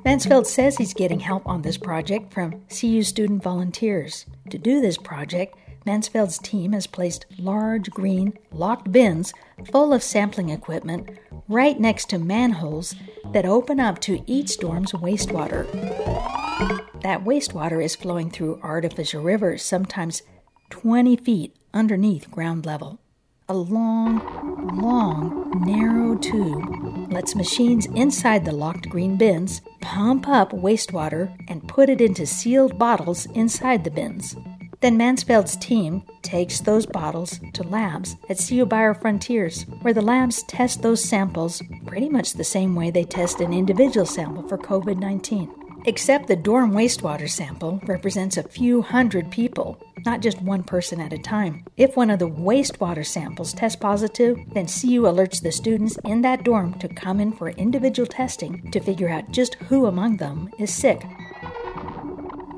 Mansfeldt 0.04 0.46
says 0.46 0.76
he's 0.76 0.94
getting 0.94 1.20
help 1.20 1.46
on 1.46 1.62
this 1.62 1.76
project 1.76 2.32
from 2.32 2.62
CU 2.68 3.02
student 3.02 3.42
volunteers. 3.42 4.26
To 4.50 4.58
do 4.58 4.80
this 4.80 4.96
project, 4.96 5.56
Mansfeldt's 5.86 6.38
team 6.38 6.72
has 6.72 6.86
placed 6.86 7.26
large 7.38 7.90
green 7.90 8.38
locked 8.52 8.92
bins 8.92 9.32
full 9.70 9.92
of 9.92 10.02
sampling 10.02 10.50
equipment 10.50 11.18
right 11.48 11.78
next 11.78 12.10
to 12.10 12.18
manholes 12.18 12.94
that 13.32 13.44
open 13.44 13.80
up 13.80 13.98
to 14.00 14.22
each 14.26 14.58
dorm's 14.58 14.92
wastewater. 14.92 15.70
That 17.02 17.24
wastewater 17.24 17.82
is 17.82 17.96
flowing 17.96 18.30
through 18.30 18.60
artificial 18.62 19.22
rivers, 19.22 19.62
sometimes 19.62 20.22
20 20.70 21.16
feet 21.16 21.56
underneath 21.72 22.30
ground 22.30 22.66
level. 22.66 22.99
A 23.50 23.52
long, 23.52 24.20
long, 24.80 25.50
narrow 25.66 26.16
tube 26.16 27.12
lets 27.12 27.34
machines 27.34 27.86
inside 27.96 28.44
the 28.44 28.52
locked 28.52 28.88
green 28.88 29.16
bins 29.16 29.60
pump 29.80 30.28
up 30.28 30.52
wastewater 30.52 31.36
and 31.48 31.66
put 31.66 31.88
it 31.88 32.00
into 32.00 32.26
sealed 32.26 32.78
bottles 32.78 33.26
inside 33.34 33.82
the 33.82 33.90
bins. 33.90 34.36
Then 34.80 34.96
Mansfeldt's 34.96 35.56
team 35.56 36.04
takes 36.22 36.60
those 36.60 36.86
bottles 36.86 37.40
to 37.54 37.64
labs 37.64 38.14
at 38.28 38.38
CU 38.38 38.64
BioFrontiers, 38.66 39.64
where 39.82 39.94
the 39.94 40.00
labs 40.00 40.44
test 40.44 40.82
those 40.82 41.02
samples 41.02 41.60
pretty 41.86 42.08
much 42.08 42.34
the 42.34 42.44
same 42.44 42.76
way 42.76 42.92
they 42.92 43.02
test 43.02 43.40
an 43.40 43.52
individual 43.52 44.06
sample 44.06 44.46
for 44.46 44.58
COVID 44.58 44.96
19. 44.96 45.59
Except 45.86 46.26
the 46.26 46.36
dorm 46.36 46.72
wastewater 46.72 47.28
sample 47.28 47.80
represents 47.86 48.36
a 48.36 48.42
few 48.42 48.82
hundred 48.82 49.30
people, 49.30 49.78
not 50.04 50.20
just 50.20 50.42
one 50.42 50.62
person 50.62 51.00
at 51.00 51.14
a 51.14 51.18
time. 51.18 51.64
If 51.78 51.96
one 51.96 52.10
of 52.10 52.18
the 52.18 52.28
wastewater 52.28 53.04
samples 53.04 53.54
tests 53.54 53.76
positive, 53.76 54.36
then 54.52 54.66
CU 54.66 55.02
alerts 55.02 55.42
the 55.42 55.50
students 55.50 55.98
in 56.04 56.20
that 56.20 56.44
dorm 56.44 56.74
to 56.80 56.88
come 56.88 57.18
in 57.18 57.32
for 57.32 57.48
individual 57.50 58.06
testing 58.06 58.70
to 58.72 58.80
figure 58.80 59.08
out 59.08 59.30
just 59.30 59.54
who 59.54 59.86
among 59.86 60.18
them 60.18 60.50
is 60.58 60.74
sick. 60.74 61.02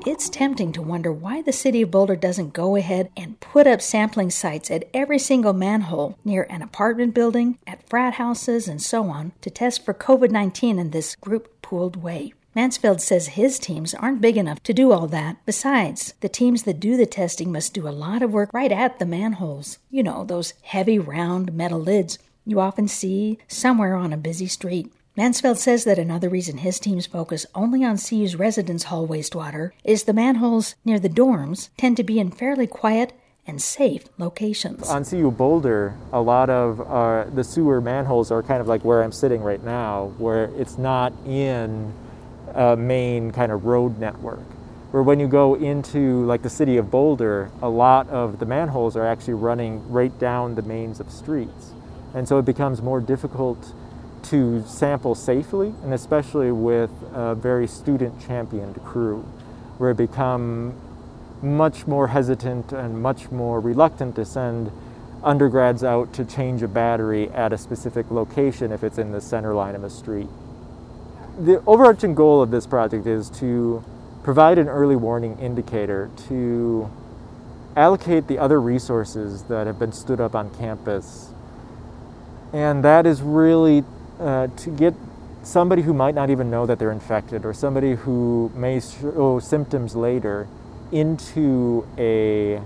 It's 0.05 0.27
tempting 0.27 0.73
to 0.73 0.81
wonder 0.81 1.13
why 1.13 1.41
the 1.41 1.53
city 1.53 1.83
of 1.83 1.91
Boulder 1.91 2.17
doesn't 2.17 2.51
go 2.51 2.75
ahead 2.75 3.09
and 3.15 3.39
put 3.39 3.67
up 3.67 3.81
sampling 3.81 4.31
sites 4.31 4.69
at 4.69 4.89
every 4.93 5.17
single 5.17 5.53
manhole 5.53 6.17
near 6.25 6.43
an 6.49 6.61
apartment 6.61 7.13
building, 7.13 7.57
at 7.65 7.87
frat 7.87 8.15
houses, 8.15 8.67
and 8.67 8.81
so 8.81 9.09
on 9.09 9.31
to 9.39 9.49
test 9.49 9.85
for 9.85 9.93
COVID 9.93 10.29
19 10.29 10.77
in 10.77 10.89
this 10.89 11.15
group 11.15 11.61
pooled 11.61 11.95
way. 11.95 12.33
Mansfeldt 12.55 13.01
says 13.01 13.29
his 13.29 13.57
teams 13.57 13.95
aren't 13.95 14.21
big 14.21 14.37
enough 14.37 14.61
to 14.63 14.73
do 14.73 14.91
all 14.91 15.07
that. 15.07 15.37
Besides, 15.45 16.13
the 16.21 16.29
teams 16.29 16.63
that 16.63 16.79
do 16.79 16.95
the 16.95 17.07
testing 17.07 17.51
must 17.51 17.73
do 17.73 17.87
a 17.87 17.89
lot 17.89 18.21
of 18.21 18.31
work 18.31 18.51
right 18.53 18.71
at 18.71 18.99
the 18.99 19.07
manholes. 19.07 19.79
You 19.89 20.03
know, 20.03 20.23
those 20.23 20.53
heavy 20.61 20.99
round 20.99 21.53
metal 21.53 21.79
lids 21.79 22.19
you 22.45 22.59
often 22.59 22.87
see 22.87 23.39
somewhere 23.47 23.95
on 23.95 24.13
a 24.13 24.17
busy 24.17 24.47
street. 24.47 24.91
Mansfeldt 25.17 25.57
says 25.57 25.83
that 25.83 25.99
another 25.99 26.29
reason 26.29 26.57
his 26.57 26.79
teams 26.79 27.05
focus 27.05 27.45
only 27.55 27.83
on 27.83 27.97
CU's 27.97 28.35
residence 28.35 28.83
hall 28.85 29.07
wastewater 29.07 29.71
is 29.83 30.03
the 30.03 30.13
manholes 30.13 30.75
near 30.83 30.99
the 30.99 31.09
dorms 31.09 31.69
tend 31.77 31.97
to 31.97 32.03
be 32.03 32.19
in 32.19 32.31
fairly 32.31 32.67
quiet 32.67 33.13
and 33.45 33.61
safe 33.61 34.05
locations. 34.17 34.89
On 34.89 35.03
CU 35.03 35.29
Boulder, 35.29 35.95
a 36.11 36.21
lot 36.21 36.49
of 36.49 36.81
uh, 36.81 37.25
the 37.33 37.43
sewer 37.43 37.81
manholes 37.81 38.31
are 38.31 38.41
kind 38.41 38.61
of 38.61 38.67
like 38.67 38.83
where 38.83 39.03
I'm 39.03 39.11
sitting 39.11 39.41
right 39.41 39.63
now, 39.63 40.13
where 40.17 40.45
it's 40.57 40.77
not 40.77 41.13
in 41.25 41.93
a 42.53 42.75
main 42.75 43.31
kind 43.31 43.51
of 43.51 43.65
road 43.65 43.99
network. 43.99 44.39
Where 44.91 45.01
when 45.01 45.19
you 45.19 45.27
go 45.27 45.55
into 45.55 46.23
like 46.25 46.43
the 46.43 46.49
city 46.49 46.77
of 46.77 46.91
Boulder, 46.91 47.49
a 47.61 47.69
lot 47.69 48.07
of 48.09 48.39
the 48.39 48.45
manholes 48.45 48.95
are 48.95 49.05
actually 49.05 49.33
running 49.33 49.89
right 49.91 50.17
down 50.19 50.55
the 50.55 50.61
mains 50.61 50.99
of 50.99 51.09
streets. 51.09 51.71
And 52.13 52.27
so 52.27 52.37
it 52.37 52.45
becomes 52.45 52.81
more 52.81 53.01
difficult 53.01 53.73
to 54.23 54.63
sample 54.67 55.15
safely, 55.15 55.73
and 55.83 55.93
especially 55.93 56.51
with 56.51 56.91
a 57.13 57.35
very 57.35 57.67
student 57.67 58.25
championed 58.25 58.81
crew, 58.85 59.21
where 59.77 59.91
it 59.91 59.97
become 59.97 60.73
much 61.41 61.87
more 61.87 62.07
hesitant 62.07 62.71
and 62.71 63.01
much 63.01 63.31
more 63.31 63.59
reluctant 63.59 64.15
to 64.15 64.25
send 64.25 64.71
undergrads 65.23 65.83
out 65.83 66.13
to 66.13 66.23
change 66.23 66.61
a 66.61 66.67
battery 66.67 67.29
at 67.31 67.51
a 67.51 67.57
specific 67.57 68.09
location 68.11 68.71
if 68.71 68.83
it's 68.83 68.97
in 68.97 69.11
the 69.11 69.21
center 69.21 69.53
line 69.53 69.75
of 69.75 69.83
a 69.83 69.89
street. 69.89 70.27
The 71.37 71.63
overarching 71.65 72.13
goal 72.13 72.43
of 72.43 72.51
this 72.51 72.67
project 72.67 73.07
is 73.07 73.29
to 73.31 73.83
provide 74.21 74.59
an 74.59 74.69
early 74.69 74.95
warning 74.95 75.39
indicator 75.39 76.11
to 76.27 76.91
allocate 77.75 78.27
the 78.27 78.37
other 78.37 78.61
resources 78.61 79.41
that 79.43 79.65
have 79.65 79.79
been 79.79 79.91
stood 79.91 80.21
up 80.21 80.35
on 80.35 80.53
campus. 80.53 81.31
And 82.53 82.83
that 82.83 83.07
is 83.07 83.23
really 83.23 83.83
uh, 84.19 84.47
to 84.57 84.69
get 84.69 84.93
somebody 85.41 85.81
who 85.81 85.93
might 85.93 86.13
not 86.13 86.29
even 86.29 86.51
know 86.51 86.67
that 86.67 86.77
they're 86.77 86.91
infected 86.91 87.45
or 87.45 87.53
somebody 87.53 87.95
who 87.95 88.51
may 88.53 88.79
show 88.79 89.39
symptoms 89.39 89.95
later 89.95 90.47
into 90.91 91.87
a 91.97 92.61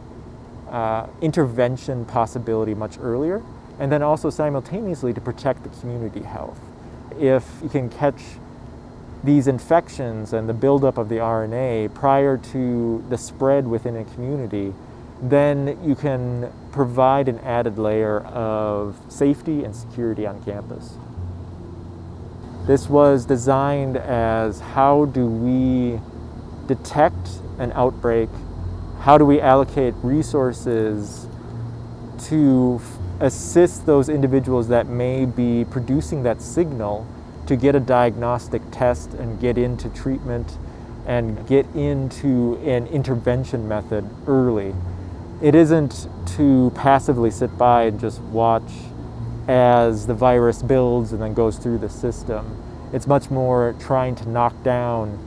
uh, 0.70 1.08
intervention 1.22 2.04
possibility 2.04 2.76
much 2.76 2.98
earlier 3.00 3.42
and 3.80 3.90
then 3.90 4.04
also 4.04 4.30
simultaneously 4.30 5.14
to 5.14 5.22
protect 5.22 5.64
the 5.64 5.70
community 5.80 6.22
health. 6.22 6.60
If 7.18 7.50
you 7.64 7.70
can 7.70 7.90
catch 7.90 8.22
these 9.24 9.48
infections 9.48 10.34
and 10.34 10.48
the 10.48 10.54
buildup 10.54 10.98
of 10.98 11.10
the 11.10 11.16
RNA 11.16 11.94
prior 11.94 12.38
to 12.38 13.04
the 13.10 13.18
spread 13.18 13.68
within 13.68 13.96
a 13.96 14.04
community, 14.04 14.74
then 15.22 15.78
you 15.84 15.96
can 15.96 16.52
provide 16.72 17.28
an 17.28 17.40
added 17.40 17.78
layer 17.78 18.20
of 18.22 19.00
safety 19.10 19.64
and 19.64 19.76
security 19.76 20.26
on 20.28 20.44
campus. 20.44 20.98
This 22.68 22.90
was 22.90 23.26
designed 23.26 23.98
as 23.98 24.60
how 24.60 25.06
do 25.06 25.26
we 25.26 26.00
detect 26.68 27.40
an 27.60 27.72
outbreak? 27.74 28.30
How 29.00 29.18
do 29.18 29.26
we 29.26 29.40
allocate 29.40 29.94
resources 30.04 31.28
to 32.26 32.82
assist 33.20 33.86
those 33.86 34.10
individuals 34.10 34.68
that 34.68 34.88
may 34.88 35.26
be 35.26 35.66
producing 35.66 36.24
that 36.24 36.42
signal 36.42 37.08
to 37.48 37.56
get 37.56 37.76
a 37.76 37.80
diagnostic 37.80 38.62
test 38.72 39.14
and 39.14 39.40
get 39.40 39.58
into 39.58 39.90
treatment 39.90 40.58
and 41.06 41.48
get 41.48 41.66
into 41.74 42.56
an 42.66 42.88
intervention 42.88 43.68
method 43.68 44.10
early? 44.28 44.76
It 45.42 45.56
isn't 45.56 46.08
to 46.36 46.72
passively 46.76 47.32
sit 47.32 47.58
by 47.58 47.84
and 47.84 48.00
just 48.00 48.22
watch 48.22 48.72
as 49.48 50.08
the 50.08 50.14
virus 50.14 50.62
builds 50.62 51.14
and 51.14 51.22
then 51.22 51.34
goes 51.34 51.58
through 51.58 51.78
the 51.78 51.90
system. 51.90 52.64
It's 52.94 53.08
much 53.08 53.30
more 53.30 53.76
trying 53.80 54.16
to 54.16 54.30
knock 54.30 54.62
down 54.64 55.18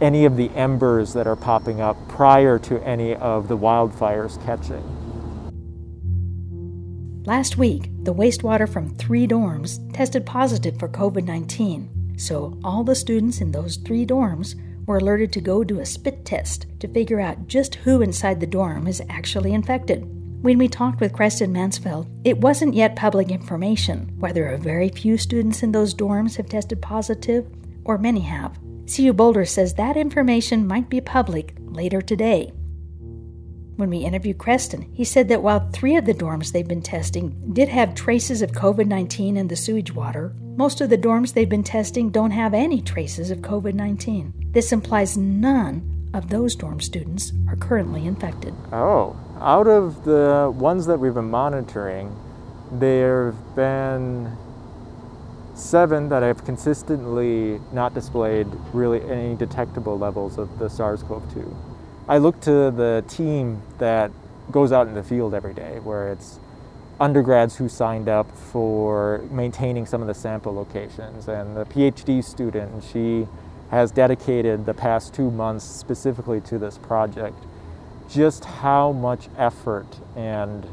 any 0.00 0.24
of 0.24 0.36
the 0.36 0.50
embers 0.50 1.12
that 1.12 1.26
are 1.26 1.36
popping 1.36 1.80
up 1.80 1.96
prior 2.08 2.58
to 2.58 2.82
any 2.82 3.14
of 3.14 3.48
the 3.48 3.56
wildfires 3.56 4.42
catching. 4.44 4.99
Last 7.26 7.58
week, 7.58 7.90
the 8.02 8.14
wastewater 8.14 8.66
from 8.66 8.94
three 8.94 9.26
dorms 9.26 9.78
tested 9.92 10.24
positive 10.24 10.78
for 10.78 10.88
COVID 10.88 11.24
19, 11.24 12.16
so 12.16 12.58
all 12.64 12.82
the 12.82 12.94
students 12.94 13.42
in 13.42 13.52
those 13.52 13.76
three 13.76 14.06
dorms 14.06 14.54
were 14.86 14.96
alerted 14.96 15.30
to 15.34 15.40
go 15.42 15.62
do 15.62 15.80
a 15.80 15.86
spit 15.86 16.24
test 16.24 16.66
to 16.80 16.88
figure 16.88 17.20
out 17.20 17.46
just 17.46 17.74
who 17.74 18.00
inside 18.00 18.40
the 18.40 18.46
dorm 18.46 18.86
is 18.86 19.02
actually 19.10 19.52
infected. 19.52 20.02
When 20.42 20.56
we 20.56 20.66
talked 20.66 21.00
with 21.00 21.12
Cresten 21.12 21.50
Mansfeldt, 21.50 22.08
it 22.24 22.38
wasn't 22.38 22.72
yet 22.72 22.96
public 22.96 23.30
information 23.30 24.10
whether 24.18 24.48
a 24.48 24.56
very 24.56 24.88
few 24.88 25.18
students 25.18 25.62
in 25.62 25.72
those 25.72 25.94
dorms 25.94 26.36
have 26.36 26.48
tested 26.48 26.80
positive 26.80 27.46
or 27.84 27.98
many 27.98 28.20
have. 28.20 28.58
CU 28.86 29.12
Boulder 29.12 29.44
says 29.44 29.74
that 29.74 29.98
information 29.98 30.66
might 30.66 30.88
be 30.88 31.02
public 31.02 31.54
later 31.66 32.00
today. 32.00 32.50
When 33.80 33.88
we 33.88 34.04
interviewed 34.04 34.36
Cresten, 34.36 34.94
he 34.94 35.04
said 35.04 35.28
that 35.28 35.42
while 35.42 35.70
three 35.72 35.96
of 35.96 36.04
the 36.04 36.12
dorms 36.12 36.52
they've 36.52 36.68
been 36.68 36.82
testing 36.82 37.34
did 37.54 37.70
have 37.70 37.94
traces 37.94 38.42
of 38.42 38.52
COVID 38.52 38.86
19 38.86 39.38
in 39.38 39.48
the 39.48 39.56
sewage 39.56 39.94
water, 39.94 40.34
most 40.54 40.82
of 40.82 40.90
the 40.90 40.98
dorms 40.98 41.32
they've 41.32 41.48
been 41.48 41.64
testing 41.64 42.10
don't 42.10 42.32
have 42.32 42.52
any 42.52 42.82
traces 42.82 43.30
of 43.30 43.38
COVID 43.38 43.72
19. 43.72 44.50
This 44.50 44.70
implies 44.72 45.16
none 45.16 46.10
of 46.12 46.28
those 46.28 46.54
dorm 46.54 46.78
students 46.78 47.32
are 47.48 47.56
currently 47.56 48.06
infected. 48.06 48.52
Oh, 48.70 49.16
out 49.40 49.66
of 49.66 50.04
the 50.04 50.52
ones 50.54 50.84
that 50.84 51.00
we've 51.00 51.14
been 51.14 51.30
monitoring, 51.30 52.14
there 52.72 53.32
have 53.32 53.56
been 53.56 54.36
seven 55.54 56.10
that 56.10 56.22
have 56.22 56.44
consistently 56.44 57.58
not 57.72 57.94
displayed 57.94 58.46
really 58.74 59.00
any 59.10 59.36
detectable 59.36 59.98
levels 59.98 60.36
of 60.36 60.58
the 60.58 60.68
SARS 60.68 61.02
CoV 61.02 61.32
2. 61.32 61.69
I 62.10 62.18
look 62.18 62.40
to 62.40 62.72
the 62.72 63.04
team 63.06 63.62
that 63.78 64.10
goes 64.50 64.72
out 64.72 64.88
in 64.88 64.94
the 64.94 65.02
field 65.04 65.32
every 65.32 65.54
day, 65.54 65.78
where 65.78 66.10
it's 66.10 66.40
undergrads 66.98 67.58
who 67.58 67.68
signed 67.68 68.08
up 68.08 68.28
for 68.36 69.22
maintaining 69.30 69.86
some 69.86 70.02
of 70.02 70.08
the 70.08 70.14
sample 70.14 70.52
locations, 70.52 71.28
and 71.28 71.56
the 71.56 71.64
PhD 71.66 72.24
student, 72.24 72.82
she 72.82 73.28
has 73.70 73.92
dedicated 73.92 74.66
the 74.66 74.74
past 74.74 75.14
two 75.14 75.30
months 75.30 75.64
specifically 75.64 76.40
to 76.40 76.58
this 76.58 76.78
project 76.78 77.36
just 78.10 78.44
how 78.44 78.90
much 78.90 79.28
effort 79.38 79.86
and 80.16 80.66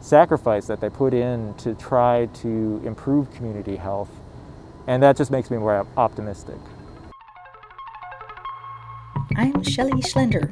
sacrifice 0.00 0.68
that 0.68 0.80
they 0.80 0.88
put 0.88 1.12
in 1.12 1.54
to 1.54 1.74
try 1.74 2.26
to 2.34 2.80
improve 2.84 3.28
community 3.34 3.74
health. 3.74 4.10
And 4.86 5.02
that 5.02 5.16
just 5.16 5.32
makes 5.32 5.50
me 5.50 5.56
more 5.56 5.84
optimistic. 5.96 6.60
I'm 9.36 9.62
Shelley 9.62 10.00
Schlender. 10.02 10.50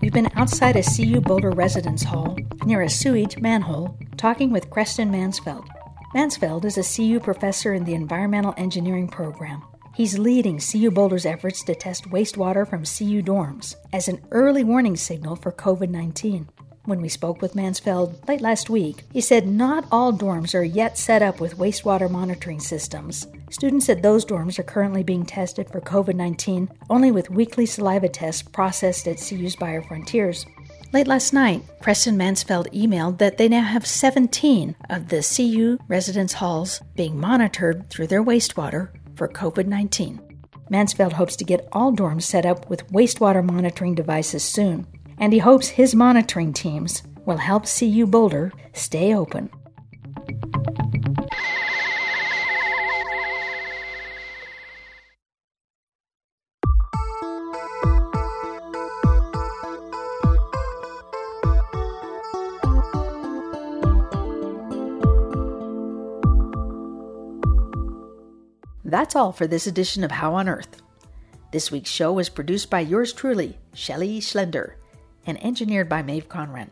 We've 0.00 0.12
been 0.12 0.30
outside 0.34 0.76
a 0.76 0.82
CU 0.82 1.20
Boulder 1.20 1.50
residence 1.50 2.02
hall 2.02 2.36
near 2.64 2.82
a 2.82 2.90
sewage 2.90 3.38
manhole 3.38 3.96
talking 4.16 4.50
with 4.50 4.70
Cresten 4.70 5.10
Mansfeldt. 5.10 5.66
Mansfeldt 6.14 6.64
is 6.64 6.78
a 6.78 6.96
CU 6.96 7.20
professor 7.20 7.74
in 7.74 7.84
the 7.84 7.94
Environmental 7.94 8.54
Engineering 8.56 9.08
program. 9.08 9.62
He's 9.94 10.18
leading 10.18 10.58
CU 10.58 10.90
Boulder's 10.90 11.26
efforts 11.26 11.62
to 11.64 11.74
test 11.74 12.04
wastewater 12.04 12.68
from 12.68 12.80
CU 12.80 13.22
dorms 13.22 13.76
as 13.92 14.08
an 14.08 14.20
early 14.30 14.64
warning 14.64 14.96
signal 14.96 15.36
for 15.36 15.52
COVID 15.52 15.90
19. 15.90 16.48
When 16.90 17.02
we 17.02 17.08
spoke 17.08 17.40
with 17.40 17.54
Mansfeldt 17.54 18.26
late 18.26 18.40
last 18.40 18.68
week, 18.68 19.04
he 19.12 19.20
said 19.20 19.46
not 19.46 19.86
all 19.92 20.12
dorms 20.12 20.56
are 20.56 20.64
yet 20.64 20.98
set 20.98 21.22
up 21.22 21.38
with 21.38 21.56
wastewater 21.56 22.10
monitoring 22.10 22.58
systems. 22.58 23.28
Students 23.48 23.88
at 23.88 24.02
those 24.02 24.24
dorms 24.24 24.58
are 24.58 24.64
currently 24.64 25.04
being 25.04 25.24
tested 25.24 25.70
for 25.70 25.80
COVID 25.80 26.16
19 26.16 26.68
only 26.90 27.12
with 27.12 27.30
weekly 27.30 27.64
saliva 27.64 28.08
tests 28.08 28.42
processed 28.42 29.06
at 29.06 29.18
CU's 29.18 29.54
BioFrontiers. 29.54 30.46
Late 30.92 31.06
last 31.06 31.32
night, 31.32 31.62
Cresten 31.80 32.16
Mansfeldt 32.16 32.74
emailed 32.74 33.18
that 33.18 33.38
they 33.38 33.48
now 33.48 33.62
have 33.62 33.86
17 33.86 34.74
of 34.90 35.10
the 35.10 35.22
CU 35.22 35.78
residence 35.86 36.32
halls 36.32 36.80
being 36.96 37.20
monitored 37.20 37.88
through 37.88 38.08
their 38.08 38.24
wastewater 38.24 38.88
for 39.14 39.28
COVID 39.28 39.66
19. 39.66 40.18
Mansfeldt 40.72 41.12
hopes 41.12 41.36
to 41.36 41.44
get 41.44 41.68
all 41.70 41.92
dorms 41.92 42.22
set 42.22 42.44
up 42.44 42.68
with 42.68 42.88
wastewater 42.88 43.44
monitoring 43.44 43.94
devices 43.94 44.42
soon 44.42 44.88
and 45.20 45.34
he 45.34 45.38
hopes 45.38 45.68
his 45.68 45.94
monitoring 45.94 46.52
teams 46.52 47.02
will 47.26 47.36
help 47.36 47.66
CU 47.66 48.06
Boulder 48.06 48.52
stay 48.72 49.14
open. 49.14 49.50
That's 68.82 69.14
all 69.14 69.30
for 69.30 69.46
this 69.46 69.68
edition 69.68 70.02
of 70.02 70.10
How 70.10 70.34
on 70.34 70.48
Earth. 70.48 70.82
This 71.52 71.70
week's 71.70 71.90
show 71.90 72.12
was 72.12 72.28
produced 72.28 72.70
by 72.70 72.80
yours 72.80 73.12
truly, 73.12 73.58
Shelley 73.72 74.20
Schlender 74.20 74.72
and 75.26 75.42
engineered 75.44 75.88
by 75.88 76.02
Maeve 76.02 76.28
Conran. 76.28 76.70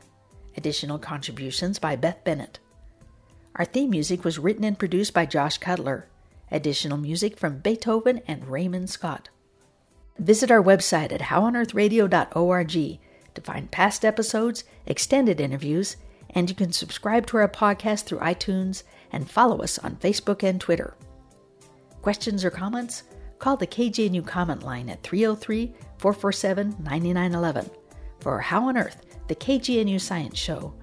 Additional 0.56 0.98
contributions 0.98 1.78
by 1.78 1.96
Beth 1.96 2.24
Bennett. 2.24 2.58
Our 3.56 3.64
theme 3.64 3.90
music 3.90 4.24
was 4.24 4.38
written 4.38 4.64
and 4.64 4.78
produced 4.78 5.14
by 5.14 5.26
Josh 5.26 5.58
Cutler. 5.58 6.08
Additional 6.50 6.98
music 6.98 7.36
from 7.36 7.58
Beethoven 7.58 8.22
and 8.26 8.48
Raymond 8.48 8.90
Scott. 8.90 9.28
Visit 10.18 10.50
our 10.50 10.62
website 10.62 11.12
at 11.12 11.20
howonearthradio.org 11.20 12.72
to 13.34 13.40
find 13.42 13.70
past 13.70 14.04
episodes, 14.04 14.64
extended 14.86 15.40
interviews, 15.40 15.96
and 16.30 16.48
you 16.48 16.56
can 16.56 16.72
subscribe 16.72 17.26
to 17.26 17.36
our 17.36 17.48
podcast 17.48 18.04
through 18.04 18.18
iTunes 18.18 18.82
and 19.12 19.30
follow 19.30 19.62
us 19.62 19.78
on 19.78 19.96
Facebook 19.96 20.42
and 20.42 20.60
Twitter. 20.60 20.94
Questions 22.02 22.44
or 22.44 22.50
comments? 22.50 23.04
Call 23.38 23.56
the 23.56 23.66
KGNU 23.66 24.26
comment 24.26 24.64
line 24.64 24.88
at 24.88 25.02
303 25.02 25.72
447 25.98 26.76
9911 26.82 27.77
for 28.20 28.40
How 28.40 28.68
on 28.68 28.76
Earth, 28.76 29.06
the 29.28 29.34
KGNU 29.34 30.00
Science 30.00 30.38
Show. 30.38 30.74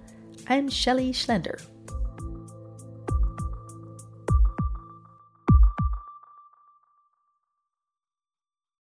I'm 0.47 0.69
Shelley 0.69 1.11
Schlender. 1.11 1.61